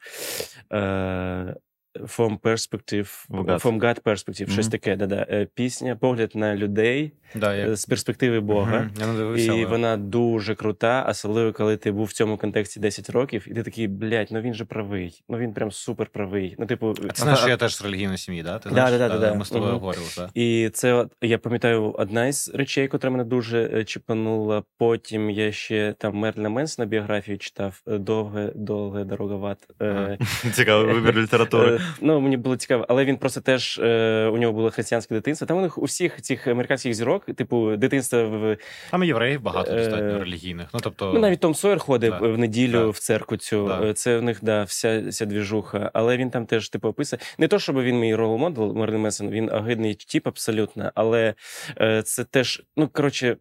[0.73, 1.55] е,
[1.95, 3.63] From Perspective, God.
[3.63, 5.27] From God Perspective, щось таке, да-да.
[5.31, 8.79] Е, Пісня, погляд на людей Да, е, з перспективи Бога.
[8.79, 9.47] Мгм, Я дивився.
[9.47, 13.55] І але- вона дуже крута, особливо коли ти був в цьому контексті 10 років, і
[13.55, 15.23] ти такий, блядь, ну він же правий.
[15.29, 16.55] Ну він прям супер правий.
[16.59, 18.59] Ну, типу, А Ти знаєш, що я теж з релігійної сім'ї, да?
[18.59, 18.91] Ти знаєш?
[18.91, 19.35] да, да, да, да.
[19.35, 20.31] Ми з тобою говорили, так?
[20.35, 24.63] І це я пам'ятаю одна із речей, котра мене дуже е, чіпанула.
[24.79, 29.59] Потім я ще там Мерліна Менсона біографію читав довге, довге дороговат.
[29.83, 30.19] Е,
[30.53, 31.78] Цікавий вибір літератури.
[31.79, 35.47] Е, ну, мені було цікаво, але він просто теж е, у нього було християнське дитинство.
[35.47, 38.57] Там у них у всіх цих американських зірок, типу, дитинство в
[38.91, 40.69] Там євреїв багато Е, достатньо релігійних.
[40.75, 42.23] Ну тобто, ну навіть Том Сойер ходив Так.
[42.23, 42.95] в неділю Так.
[42.95, 43.71] в церкву цю.
[43.85, 45.91] Е, Це у них да, вся, вся двіжуха.
[45.95, 47.21] Але він там теж типу описує.
[47.39, 51.35] Не то, щоб він мій рол-модел Мерлін Мессон, він огидний тип абсолютно, але
[51.81, 53.37] е, це теж, ну коротше.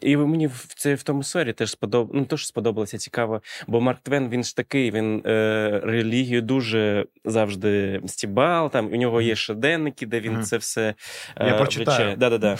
[0.00, 2.10] І мені в це в тому сфері теж сподоб...
[2.14, 3.42] ну, теж сподобалося цікаво.
[3.66, 8.70] Бо Марк Твен він ж такий, він е, релігію дуже завжди стібал.
[8.70, 10.42] Там у нього є щоденники, де він Мгм.
[10.42, 10.94] це все
[11.36, 12.16] е, Я прочитаю.
[12.16, 12.56] Да, да, да.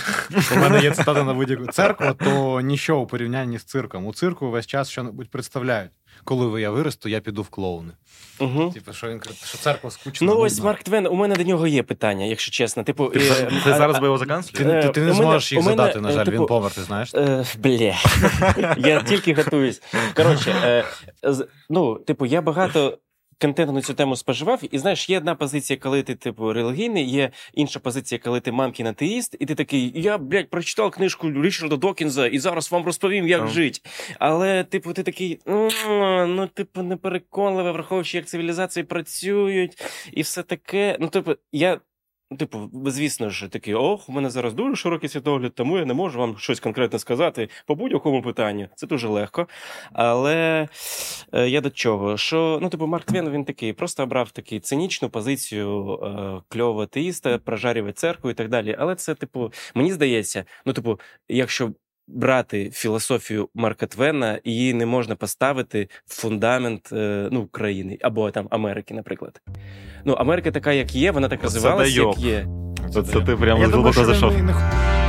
[0.57, 4.07] У мене є цитата на будь-яку церква, то ніщо у порівнянні з цирком.
[4.07, 5.91] У цирку весь час що-небудь представляють.
[6.25, 7.93] Коли я виросту, я піду в клоуни.
[8.41, 8.71] Угу.
[8.71, 10.27] Типу, що він що церква скучна.
[10.27, 10.61] Ну ось.
[10.61, 12.83] Марк Твен, у мене до нього є питання, якщо чесно.
[12.85, 15.53] Типу, Ти, е, ти а- зараз би його Ти, ти, ти Е, не мене- зможеш
[15.53, 17.15] їх мене, задати, на е, жаль, типу, він помер, ти знаєш?
[17.15, 17.95] Е, бля.
[18.89, 19.83] Я тільки готуюсь.
[20.15, 20.85] Коротше,
[21.25, 21.35] е,
[21.71, 22.99] ну, типу, я багато.
[23.41, 27.31] Контенту на цю тему споживав, і знаєш, є одна позиція, коли ти, типу, релігійний, є
[27.55, 32.27] інша позиція, коли ти мамкін атеїст, і ти такий, я, блядь, прочитав книжку Річарда Докінза
[32.27, 33.49] і зараз вам розповім, як oh.
[33.49, 33.81] жити.
[34.19, 40.97] Але, типу, ти такий, ну, типу, непереконливо, враховуючи, як цивілізації працюють, і все таке.
[41.01, 41.81] Ну, типу, я.
[42.33, 45.95] Ну, Типу, звісно ж, такий, ох, у мене зараз дуже широкий світогляд, тому я не
[45.95, 48.69] можу вам щось конкретно сказати по будь-якому питанню.
[48.75, 49.47] Це дуже легко.
[49.93, 50.69] Але
[51.33, 52.17] е, я до чого?
[52.17, 57.39] Що, ну, типу, Марк Твен, він такий, просто обрав таку цинічну позицію е, кльового атеїста,
[57.39, 58.77] прожарювати церкву і так далі.
[58.79, 61.71] Але це, типу, мені здається, ну, типу, якщо
[62.09, 68.47] брати філософію Марка Твена, її не можна поставити в фундамент е, ну, країни або там
[68.51, 69.41] Америки, наприклад.
[70.05, 72.47] Ну, Америка така, як є, вона так розвивалася, як є.
[72.95, 74.43] Це, це ти прямо глибоко зайшов.
[74.43, 75.02] не-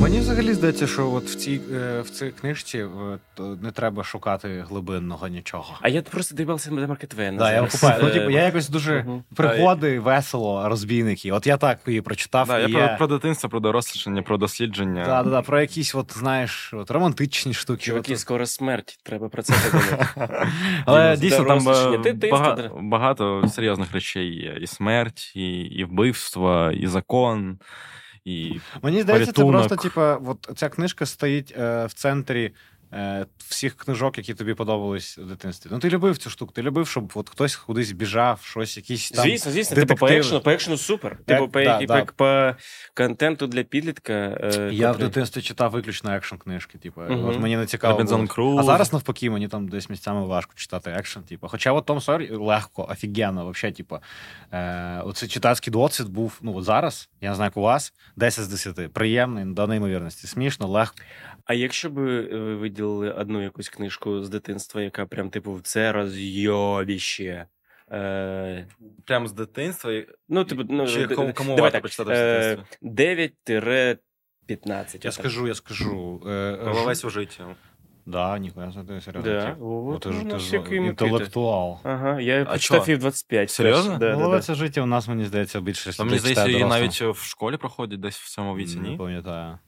[0.00, 4.64] Мені взагалі здається, що от в цій е, в цій книжці е, не треба шукати
[4.68, 5.78] глибинного нічого.
[5.80, 7.38] А я просто дивився на Марка Твена.
[7.38, 7.98] Да, я окупаю.
[8.02, 9.24] Ну, Е, типу, я якось дуже мгм.
[9.36, 11.32] пригоди, весело, розбійники.
[11.32, 12.46] От я так її прочитав.
[12.46, 15.04] Да, я і про, про дитинство, про дорослішання, про дослідження.
[15.04, 17.82] Да, да, да, про якісь, от, знаєш, от, романтичні штуки.
[17.82, 18.18] Чуваки, от.
[18.18, 20.06] скоро смерть, треба про це подумати.
[20.84, 24.58] Але дійсно там е, багато серйозних речей є.
[24.60, 27.58] І смерть, і, і вбивство, і закон,
[28.24, 32.52] і Мені здається, це просто, типа, от ця книжка стоїть е, в центрі.
[32.92, 35.70] Е, Всіх книжок, які тобі подобались в дитинстві.
[35.72, 39.24] Ну, ти любив цю штуку, ти любив, щоб от хтось кудись біжав, щось, якісь там.
[39.24, 41.18] Звісно, звісно, типу по екшену, по екшену супер.
[41.26, 42.04] Типу, по, да, по, да.
[42.16, 42.56] по
[42.94, 44.12] контенту для підлітка.
[44.12, 46.78] е, Я в дитинстві читав виключно екшн книжки.
[46.78, 47.28] Типу, Мгм.
[47.28, 48.26] от мені не цікаво.
[48.26, 48.58] Круз.
[48.58, 51.20] А зараз навпаки, мені там десь місцями важко читати екшн.
[51.20, 51.48] Типу.
[51.48, 53.98] Хоча от Том Сойер легко, офігенно, вообще, типу,
[54.52, 58.44] е, оцей читацький досвід був ну, от зараз, я не знаю, як у вас, 10
[58.44, 58.92] з 10.
[58.92, 60.26] Приємний до неймовірності.
[60.26, 60.96] Смішно, легко.
[61.50, 62.20] А якщо б ви
[62.54, 67.46] виділили одну якусь книжку з дитинства, яка прям, типу, це розйобіще.
[67.92, 68.66] Е,
[69.06, 70.02] прямо з дитинства.
[70.28, 73.96] ну, типу, ну, Чи д- кому- кому варто почитати з е, дитинства?
[74.48, 75.04] 9-15.
[75.04, 76.22] Я скажу, я скажу.
[76.26, 77.40] Е, Головець у житті.
[78.06, 79.32] Да, ніхуя, це серйозно.
[79.32, 81.78] Да, ти ж ну, ти ж інтелектуал.
[81.82, 82.94] Ага, я А прочитав чо?
[82.94, 83.50] в 25.
[83.50, 83.92] Серйозно?
[83.92, 84.14] Да, да, да.
[84.14, 85.96] Головець життя у нас, мені здається, більше.
[85.96, 89.58] Та мені здається, її навіть в школі проходять десь в цьому віці, Не пам'ятаю.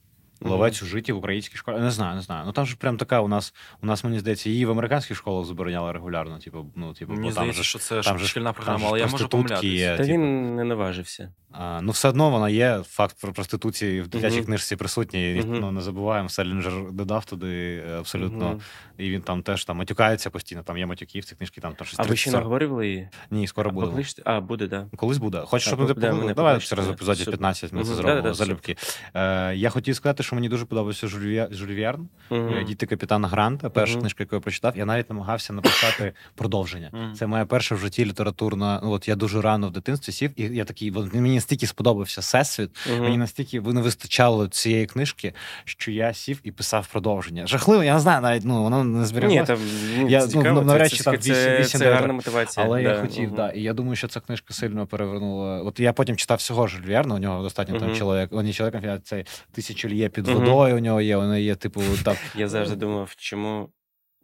[0.43, 1.79] Ловець у житті в українській школі.
[1.79, 2.43] Не знаю, не знаю.
[2.45, 5.45] Ну там ж прям така у нас, у нас, мені здається, її в американських школах
[5.45, 6.39] забороняли регулярно.
[6.39, 9.29] Типу, ну, типу, Мені бо здається, же що це там шкільна програма, але я можу
[9.29, 9.67] помилятися.
[9.67, 9.91] є.
[9.91, 10.09] Та типу.
[10.13, 11.31] він не наважився.
[11.51, 12.81] А, ну, все одно вона є.
[12.87, 14.45] Факт про проституції в дитячій Мгм.
[14.45, 15.41] книжці присутній.
[15.45, 15.59] Мгм.
[15.59, 16.29] Ну, не забуваємо.
[16.29, 18.45] Селінджер додав туди е, абсолютно.
[18.49, 18.61] Мгм.
[18.97, 20.63] І він там теж там матюкається постійно.
[20.63, 22.33] Там є матюки в цій книжці, там там щось А ви ще 30-40.
[22.33, 23.09] наговорювали її?
[23.31, 23.87] Ні, скоро А, буде.
[23.87, 24.21] покличте?
[24.25, 24.67] А, буде.
[24.67, 24.87] Да.
[24.95, 25.37] Колись буде.
[25.39, 26.33] Хочеш, щоб ми да?
[26.33, 28.75] Давай через епізодів 15 ми це зробимо залюбки.
[29.13, 32.07] Е, я хотів сказати, що мені дуже подобався Жюль Верн.
[32.31, 34.01] Е, Діти капітана Гранта, перша Мгм.
[34.01, 36.89] книжка, яку я прочитав, я навіть намагався написати продовження.
[36.93, 37.13] Мгм.
[37.15, 38.79] Це моя перша в житті літературна.
[38.83, 42.21] Ну от я дуже рано в дитинстві сів, і я такий, от мені настільки сподобався
[42.21, 42.69] всесвіт,
[42.99, 45.33] мені настільки не вистачало цієї книжки,
[45.65, 47.47] що я сів і писав продовження.
[47.47, 49.05] Жахливо, я не знаю, навіть ну воно не
[49.45, 49.59] там
[49.97, 52.65] ну, Я, це ну, навряд це, чи це, там це, вісім- це, гарна мотивація.
[52.65, 53.01] Але я да.
[53.01, 53.35] хотів, Мгм.
[53.35, 53.49] да.
[53.49, 55.61] І я думаю, що ця книжка сильно перевернула.
[55.61, 58.99] От я потім читав всього Жюль Верна, у нього достатньо там чоловік, вони чоловіком, я
[58.99, 60.75] цей тисячу лє під водою.
[60.75, 62.17] У нього є, воно є, типу, так.
[62.35, 63.69] Я завжди думав, чому.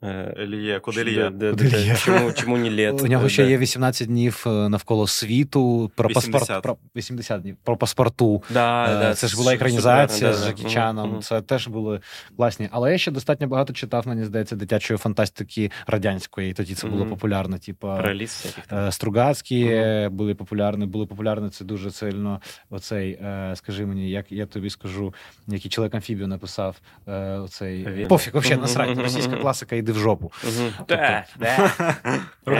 [0.04, 1.32] Е, Еліє, куди Лє?
[2.06, 3.02] Чому, чому не літ?
[3.02, 6.32] У нього Е, ще є 18 днів е, навколо світу, про 80.
[6.32, 8.43] паспорт, про 80 днів, про паспорту.
[8.50, 10.70] Да, да, це ж була екранізація супер, з да.
[10.70, 11.22] Чаном.
[11.22, 12.00] Це теж були
[12.38, 12.70] класні.
[12.72, 16.54] Але я ще достатньо багато читав, мені здається, дитячої фантастики радянської.
[16.54, 17.58] Тоді це було популярно.
[17.58, 17.88] Типу,
[18.89, 19.80] Стругацькі
[20.12, 22.41] були популярні, були популярні це дуже сильно.
[22.70, 23.20] Оцей,
[23.54, 25.14] скажи мені, як я тобі скажу,
[25.47, 26.76] який чоловік амфібію написав.
[27.43, 28.08] Оцей Він?
[28.08, 28.97] пофіг, вообще насрать.
[28.97, 29.76] Російська класика.
[29.76, 30.32] І йди в жопу.
[30.88, 31.24] Тобто-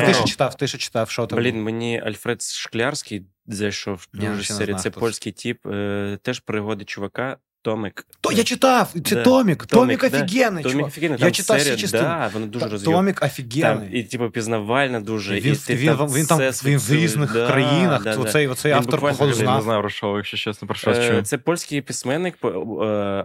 [0.06, 1.40] Ти що читав, ти що читав, що там?
[1.40, 7.38] Блін, мені Альфред Шклярський зайшов дуже ще знаю, Це польський тіп, е, теж пригоди чувака.
[7.62, 8.08] Томик.
[8.22, 9.24] То я читав, це Да.
[9.24, 9.66] Томік.
[9.66, 10.08] Томік, да.
[10.08, 12.04] офігенний, Томік офігенний, Я там читав всі серія, частини.
[12.04, 12.98] Да, воно дуже розв'язано.
[12.98, 14.00] Томік Там, офігенний.
[14.00, 15.40] і, типу, пізнавальна дуже.
[15.40, 18.04] Він, і ти він, він, там він в різних да, країнах.
[18.04, 18.22] да, да.
[18.22, 20.98] Оцей, оцей Він автор, походу, такий, Я не знаю про що, якщо чесно, про щось
[20.98, 21.22] Е, чую.
[21.22, 22.48] Це польський письменник е,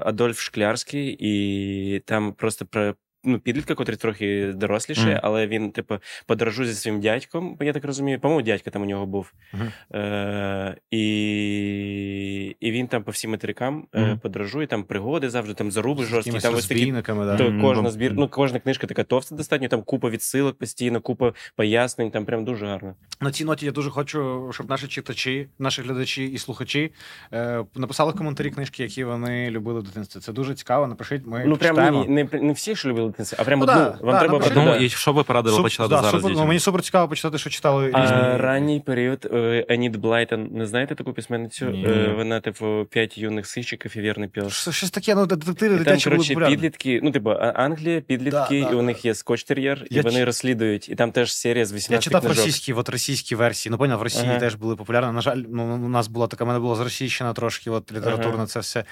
[0.00, 2.94] Адольф Шклярський, і там просто про.
[3.24, 5.20] Ну, підлітка, котрий трохи доросліше, Мгм.
[5.22, 8.20] але він, типу, подорожує зі своїм дядьком, я так розумію.
[8.20, 9.32] По-моєму, дядька там у нього був.
[9.52, 9.72] Мгм.
[9.94, 16.04] Е, і, і він там по всім материкам е, подорожує, там пригоди завжди, там заруби
[16.04, 17.36] жорсткі, там ось такі да.
[17.36, 22.10] то кожна збір, ну кожна книжка така товста достатньо, там купа відсилок постійно, купа пояснень,
[22.10, 22.94] там прям дуже гарно.
[23.20, 26.92] На цій ноті я дуже хочу, щоб наші читачі, наші глядачі і слухачі
[27.32, 30.20] е, написали коментарі книжки, які вони любили в дитинстві.
[30.20, 30.86] Це дуже цікаво.
[30.86, 32.04] Напишіть, ми ну прям читаємо.
[32.08, 33.74] ні, не, не всі ж любили а прям Ну, одну.
[33.74, 34.56] да, Вам да, треба напишіть.
[34.56, 36.10] Ну, і що ви порадили Суп- почитати да, зараз?
[36.10, 36.42] супер, дітям?
[36.42, 38.00] ну, мені супер цікаво почитати, що читали різні.
[38.00, 41.66] А, ранній період е, Еніт Блайтон, не знаєте таку письменницю?
[41.66, 41.86] Ні.
[41.88, 44.30] Е, Вона, типу, п'ять юних сичиків і вірний.
[44.48, 48.46] Що- Щось таке, ну детективи там, дитячі були коротше, підлітки, ну, типу, Англія, підлітки, Да,
[48.50, 48.82] да, і у да.
[48.82, 51.98] них є скотч-тер'єр, і Я вони ч- розслідують, і там теж серія з 18 Я
[51.98, 52.36] читав книжок.
[52.44, 53.70] російські, от російські версії.
[53.70, 54.38] Ну, поняв, в Росії Ага.
[54.38, 55.12] теж були популярні.
[55.12, 58.46] На жаль, ну, у нас була така, в мене була зросійщина трошки, от літературна Ага.
[58.46, 58.84] це все.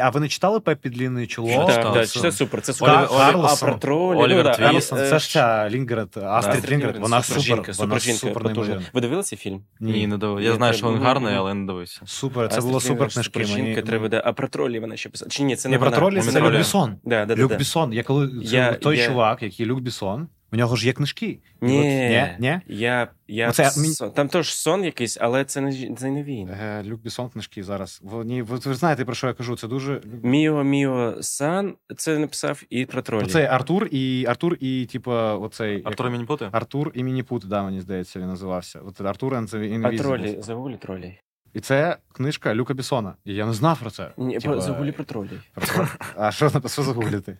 [0.00, 1.48] А ви не читали Пеппі Длінний чоло?
[1.70, 3.08] Читав, супер, це супер.
[3.08, 4.88] Карлсон, про тролі, Олівер ну, да, Твіст.
[4.88, 8.62] Це ж ця Лінгрет, Астрід Лінгрет, вона супер супер, жінка, вона супер жінка, супер потужна.
[8.62, 8.90] неймовірна.
[8.92, 9.62] Ви дивилися фільм?
[9.80, 10.44] Ні, не дивився.
[10.44, 12.00] Я Ні, знаю, що він гарний, але не дивився.
[12.04, 13.32] Супер, це було супер Лінгрен, книжки.
[13.32, 13.82] Супер жінка, Мені...
[13.82, 14.22] треба, да.
[14.24, 15.30] А про тролі вона ще писала.
[15.30, 16.96] Чи ні, це не Не про тролі, це Люк Бісон.
[17.04, 17.56] Да, да, да, Люк.
[17.56, 17.92] Бісон.
[17.92, 21.38] Я коли Я- той чувак, який Люк Бісон, у нього ж є книжки.
[21.60, 22.60] Ні, от- ні, ні?
[22.66, 26.48] Я, я Оце сон- Там теж сон якийсь, але це не, це не він.
[26.48, 28.00] Е, Люк Бісон книжки зараз.
[28.02, 29.56] Вони, ви, ви знаєте, про що я кажу?
[29.56, 30.00] Це дуже.
[30.22, 33.24] Міо Міо Сан це написав і про тролі.
[33.24, 35.82] Оцей Артур і Артур і, типа, оцей.
[35.84, 36.48] Артур як- Мініпути?
[36.52, 38.80] Артур і Мініпут, да, мені здається, він називався.
[38.86, 41.18] От Артур and the А тролі, загуглі тролі.
[41.54, 43.14] І це книжка Люка Бісона.
[43.24, 44.10] І я не знав про це.
[44.16, 45.30] Ні, Типа, про- загуглі про тролі.
[45.54, 45.86] про троль.
[46.16, 47.38] А що на що загуглити?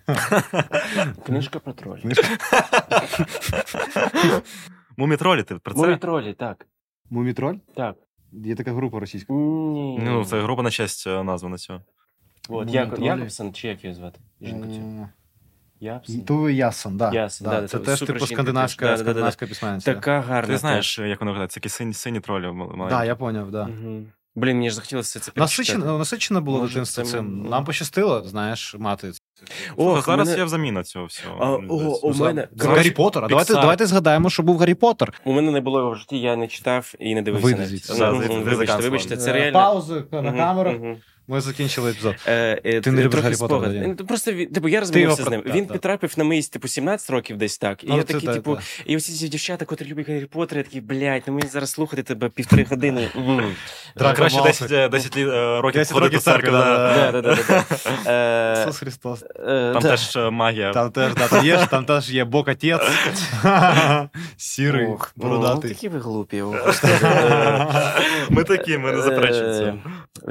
[1.27, 2.03] Книжка про тролі.
[4.97, 5.99] Мумітролі, ти про Мої це?
[6.01, 6.67] тролі, так.
[7.11, 7.57] Мумітроль?
[7.77, 7.97] Так.
[8.33, 9.33] Є така група російська.
[9.33, 9.99] Ні.
[10.03, 11.81] Ну, це група на честь е, названа цього.
[12.49, 13.05] От, Мумі Як, тролі.
[13.07, 14.21] Якобсон, чи як її звати?
[14.41, 14.75] Жінку цю.
[14.81, 15.09] Е,
[15.81, 16.20] Якобсон.
[16.20, 17.12] Туве Ясон, да.
[17.12, 17.61] Ясон, да.
[17.61, 18.97] да, Це це теж типу скандинавська.
[18.97, 19.47] Да, да, да, да.
[19.47, 19.95] письменниця.
[19.95, 20.53] Така гарна.
[20.55, 21.49] Ти знаєш, як воно виглядає?
[21.49, 22.91] Це такі сині, сині тролі маленькі.
[22.91, 23.62] Так, я поняв, да.
[23.62, 24.03] Угу.
[24.39, 27.47] Блін, мені ж захотілося це Насичено, насичено було Може, дитинство цим.
[27.51, 29.12] Нам пощастило, знаєш, мати.
[29.76, 31.37] О, Ох, зараз мене- є заміна цього всього.
[31.41, 33.29] А, о, у мене- Гаррі Поттера.
[33.29, 35.12] Давайте, давайте згадаємо, що був Гаррі Поттер.
[35.24, 37.97] У мене не було його в житті, я не читав і не дивився.
[37.99, 39.53] Ну, Вибачте, вибачте, це Е, реально.
[39.59, 40.97] Паузу на камеру.
[41.31, 42.14] Ми закінчили епізод.
[42.26, 43.61] Е, е, Ти не любиш Гаррі Поттера.
[43.61, 43.95] Даня?
[43.99, 45.43] Ну, Просто він- типу, я його розмовився з ним.
[45.47, 47.85] Він потрапив на мої типу 17 років десь так.
[47.85, 50.59] І Ну, я це такий, так, типу, і усі ці дівчата, котрі люблять Гаррі Поттера,
[50.59, 53.09] я такий, блядь, ну мені зараз слухати тебе півтори години.
[53.97, 56.64] Так, краще 10, е, 10 е, років ходити в церкви, да.
[56.64, 57.64] да, Да, да, да, да,
[58.05, 58.62] да.
[58.62, 59.22] Ісус Христос.
[59.22, 60.72] е, Там теж магія.
[60.72, 62.81] Там теж, да, там є, там теж є Бог Отець.
[64.37, 65.70] Сірий, ну, бородатий.
[65.70, 66.45] Такі ви глупі.
[68.31, 69.74] Ми такі, ми не заперечуємо це.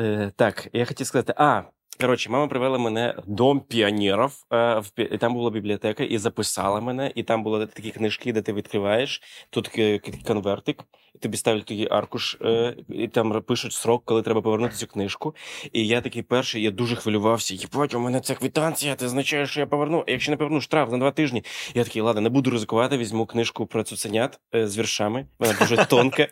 [0.02, 1.62] Е, Так, я хотів сказати, а.
[2.02, 7.12] Коротше, мама привела мене в дом піонерів, е, і там була бібліотека, і записала мене,
[7.16, 10.84] і там були такі книжки, де ти відкриваєш, тут к- конвертик,
[11.20, 15.36] тобі ставлять такий аркуш, е, і там пишуть срок, коли треба повернути цю книжку.
[15.74, 17.56] І я такий перший, я дуже хвилювався.
[17.56, 20.04] Єбать, у мене це квитанція, це означає, що я поверну.
[20.08, 21.44] А якщо не поверну, штраф на два тижні.
[21.74, 25.26] Я такий, ладно, не буду ризикувати, візьму книжку про цуценят е, з віршами.
[25.40, 26.28] Вона дуже тонка.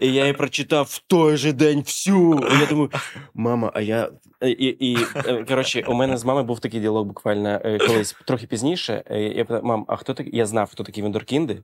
[0.00, 2.40] І я її прочитав в той же день всю.
[2.52, 2.90] І я думаю,
[3.34, 4.10] мама, а я.
[4.42, 9.04] І, і, е, коротше, у мене з мамою був такий діалог буквально колись трохи пізніше.
[9.10, 10.36] Я питав, мам, а хто такий?
[10.36, 11.62] Я знав, хто такі вендоркінди.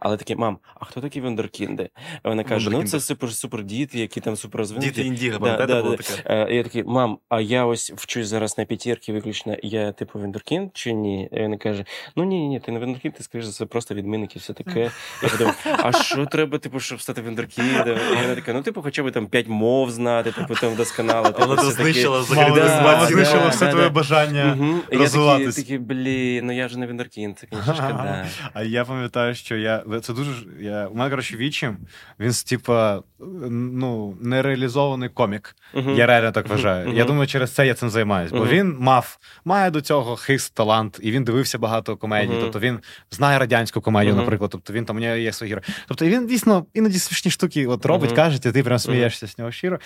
[0.00, 1.90] Але таке, мам, а хто такі вендоркінди?
[2.22, 4.66] А Вона каже: ну це супер супер діти, які там супер.
[4.66, 6.02] Діти індіго, Да, да, було да.
[6.02, 6.22] таке?
[6.26, 9.56] Е, Я такий, мам, а я ось вчусь зараз на п'ятірки виключно.
[9.62, 11.28] Я типу вендоркін чи ні?
[11.32, 11.84] І вона каже:
[12.16, 14.90] Ну ні, ні, ти не вендоркін, ти скоріш за все просто відмінник і все таке.
[15.22, 17.98] Я подумав, а що треба, типу, щоб стати вендоркіндом?
[18.12, 21.26] І вона така, ну типу, хоча б там п'ять мов знати, типу там вдосконало.
[21.26, 24.58] Типу, Вона це знищила знищила все твоє бажання.
[24.92, 28.26] І Я такий, блін, ну я ж не вендоркін, це, звісно, шкода.
[28.52, 31.76] А я пам'ятаю, що я я це дуже я у мене коротше вічим.
[32.20, 33.02] Він типа
[33.50, 35.56] ну нереалізований комік.
[35.74, 35.96] Uh-huh.
[35.96, 36.88] Я реально так вважаю.
[36.88, 36.96] Uh-huh.
[36.96, 38.32] Я думаю, через це я цим займаюсь.
[38.32, 42.36] Бо він мав має до цього хист, талант, і він дивився багато комедій.
[42.40, 42.78] Тобто він
[43.10, 44.50] знає радянську комедію, наприклад.
[44.50, 45.74] Тобто він там у нього є свої герої.
[45.88, 49.52] Тобто він дійсно іноді смішні штуки от робить, каже, і ти прям смієшся з нього
[49.52, 49.78] щиро.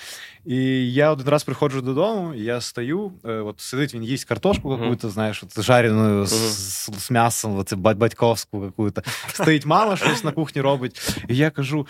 [0.45, 5.11] І я один раз приходжу додому, я стою, е, от сидить, він їсть картошку, какую-то,
[5.11, 9.03] знаєш, от жарену з, з м'ясом, оце батьковську какую-то.
[9.32, 11.16] Стоїть мама, щось на кухні робить.
[11.28, 11.87] І я кажу: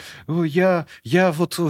[0.46, 1.60] я я от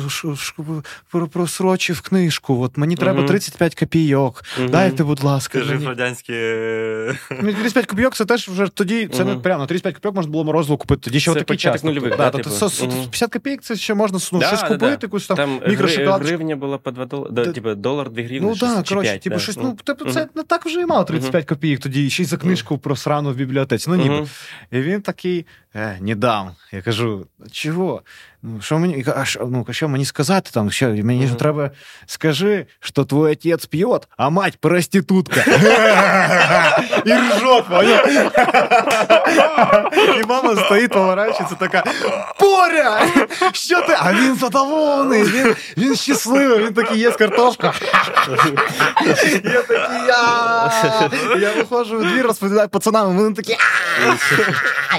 [1.33, 4.45] просрочив книжку, от мені треба 35 копійок.
[4.69, 5.59] Дайте, будь ласка.
[5.59, 6.33] Ти жив радянські.
[6.33, 11.01] 35 копійок це теж вже тоді, це не прямо, 35 копійок можна було морозиво купити.
[11.01, 11.83] Тоді ще такий час.
[11.83, 16.27] 50 копійок це ще можна щось купити, якусь там мікрошоколадку.
[16.27, 18.49] Гривня була по 2 долари, типу долар, 2 гривні.
[18.49, 21.81] Ну так, коротше, типу, щось, ну, типу, це не так вже і мало 35 копійок
[21.81, 23.91] тоді, ще й за книжку про срану в бібліотеці.
[23.91, 24.27] Ну ніби.
[24.71, 26.52] І він такий, е, не дам.
[26.72, 28.02] Я кажу, чого?
[28.44, 30.72] Ну, що мені а що, ну, що мені сказати там?
[30.72, 31.72] Що, Мені ж треба
[32.06, 35.44] скажи, що твій отець п'є, а мать проститутка.
[37.06, 37.66] І ржот,
[40.21, 41.85] І мама стоїть, поворачується, така
[42.39, 43.07] Поря!
[43.53, 43.97] Що ти?
[43.99, 47.73] А він задоволений, він він щасливий, він такий є з картошка.
[49.45, 50.71] Я такий, я
[51.41, 53.57] Я виходжу в двір, розповідаю пацанам, вони такі.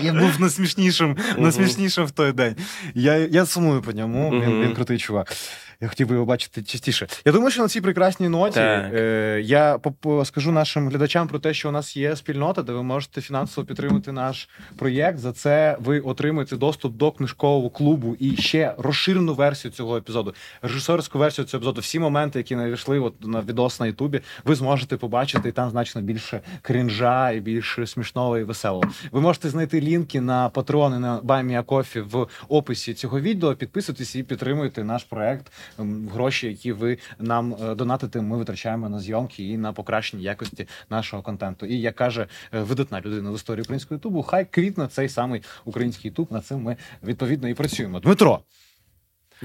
[0.02, 2.56] Я був найсмішнішим, найсмішнішим в той день.
[2.96, 4.30] Я я сумую по ньому.
[4.32, 5.34] Він він крутий чувак.
[5.82, 7.08] Я хотів би його бачити частіше.
[7.26, 9.80] Я думаю, що на цій прекрасній ноті е, я
[10.24, 14.12] скажу нашим глядачам про те, що у нас є спільнота, де ви можете фінансово підтримати
[14.12, 15.18] наш проєкт.
[15.18, 21.20] За це ви отримуєте доступ до книжкового клубу і ще розширену версію цього епізоду, режисерську
[21.20, 21.82] версію цього епізоду.
[21.82, 26.02] Всі моменти, які знайшли от на відос на Ютубі, ви зможете побачити і там значно
[26.02, 28.84] більше крінжа і більше смішного і веселого.
[29.12, 33.56] Ви можете знайти лінки на патреони на Buy Me a Coffee в описі цього відео.
[33.56, 35.52] Підписуйтесь і підтримуйте наш проект.
[35.80, 40.68] Ем, гроші, які ви нам е, донатите, ми витрачаємо на зйомки і на покращення якості
[40.90, 41.66] нашого контенту.
[41.66, 46.10] І як каже е, видатна людина в історії українського ютубу, хай квітне цей самий український
[46.10, 46.28] ютуб.
[46.32, 48.00] На цим ми відповідно і працюємо.
[48.00, 48.42] Дмитро.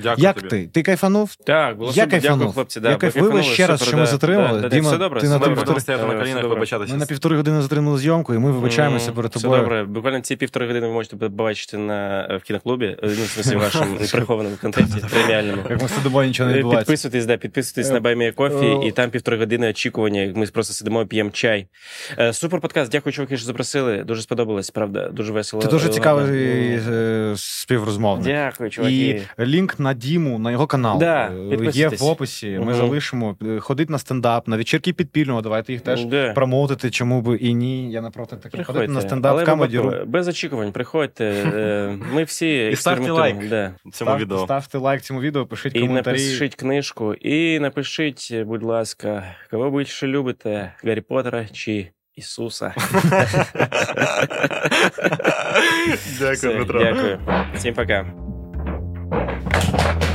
[0.02, 0.48] Дякую Як тобі.
[0.48, 0.66] ти?
[0.66, 1.34] Ти кайфанув?
[1.46, 2.22] Так, було я супер.
[2.22, 2.80] Дякую, хлопці.
[2.80, 4.60] Да, я кайфую ще раз, що ми затримали.
[4.60, 5.54] Да, Діма, все добре, ти все на добре.
[5.54, 5.80] півтори...
[5.80, 6.92] стояти на колінах, вибачатися.
[6.92, 9.52] Ми на півтори години затримали зйомку, і ми вибачаємося перед тобою.
[9.52, 9.84] Все добре.
[9.84, 14.56] Буквально ці півтори години ви можете побачити на, в кіноклубі, ну, в смысле, вашому прихованому
[14.60, 15.62] контенті преміальному.
[15.70, 16.92] Як ми сидимо, нічого не відбувається.
[16.92, 20.32] Підписуйтесь, да, підписуйтесь на Баймія Кофі, і там півтори години очікування.
[20.36, 21.66] Ми просто сидимо, п'ємо чай.
[22.32, 22.92] Супер подкаст.
[22.92, 24.04] Дякую, чуваки, що запросили.
[24.04, 25.08] Дуже сподобалось, правда.
[25.08, 25.62] Дуже весело.
[25.62, 26.80] Ти дуже цікавий
[27.36, 28.26] співрозмовник.
[28.26, 29.22] Дякую, чуваки.
[29.38, 30.98] І лінк на Діму, на його канал.
[30.98, 31.32] Да.
[31.72, 32.50] Є в описі.
[32.50, 32.74] Ми угу.
[32.74, 33.36] залишимо.
[33.60, 35.40] Ходить на стендап, на вечірки підпільного.
[35.40, 36.32] Давайте їх теж да.
[36.32, 37.92] промовити, чому би і ні.
[37.92, 38.64] Я напроти таке.
[38.64, 39.80] Ходити на стендап камеді.
[40.06, 41.24] Без очікувань, приходьте.
[41.24, 43.74] Е, ми всі І ставте лайк да.
[43.82, 44.44] цьому Став, відео.
[44.44, 46.16] Ставте лайк цьому відео, пишіть і коментарі.
[46.16, 52.74] І напишіть книжку, і напишіть, будь ласка, кого більше любите, Гаррі Поттера чи Ісуса.
[56.18, 56.80] Дякую, Дмитро.
[56.84, 57.18] Дякую.
[57.54, 58.29] Всім пока.
[59.72, 60.09] Bye.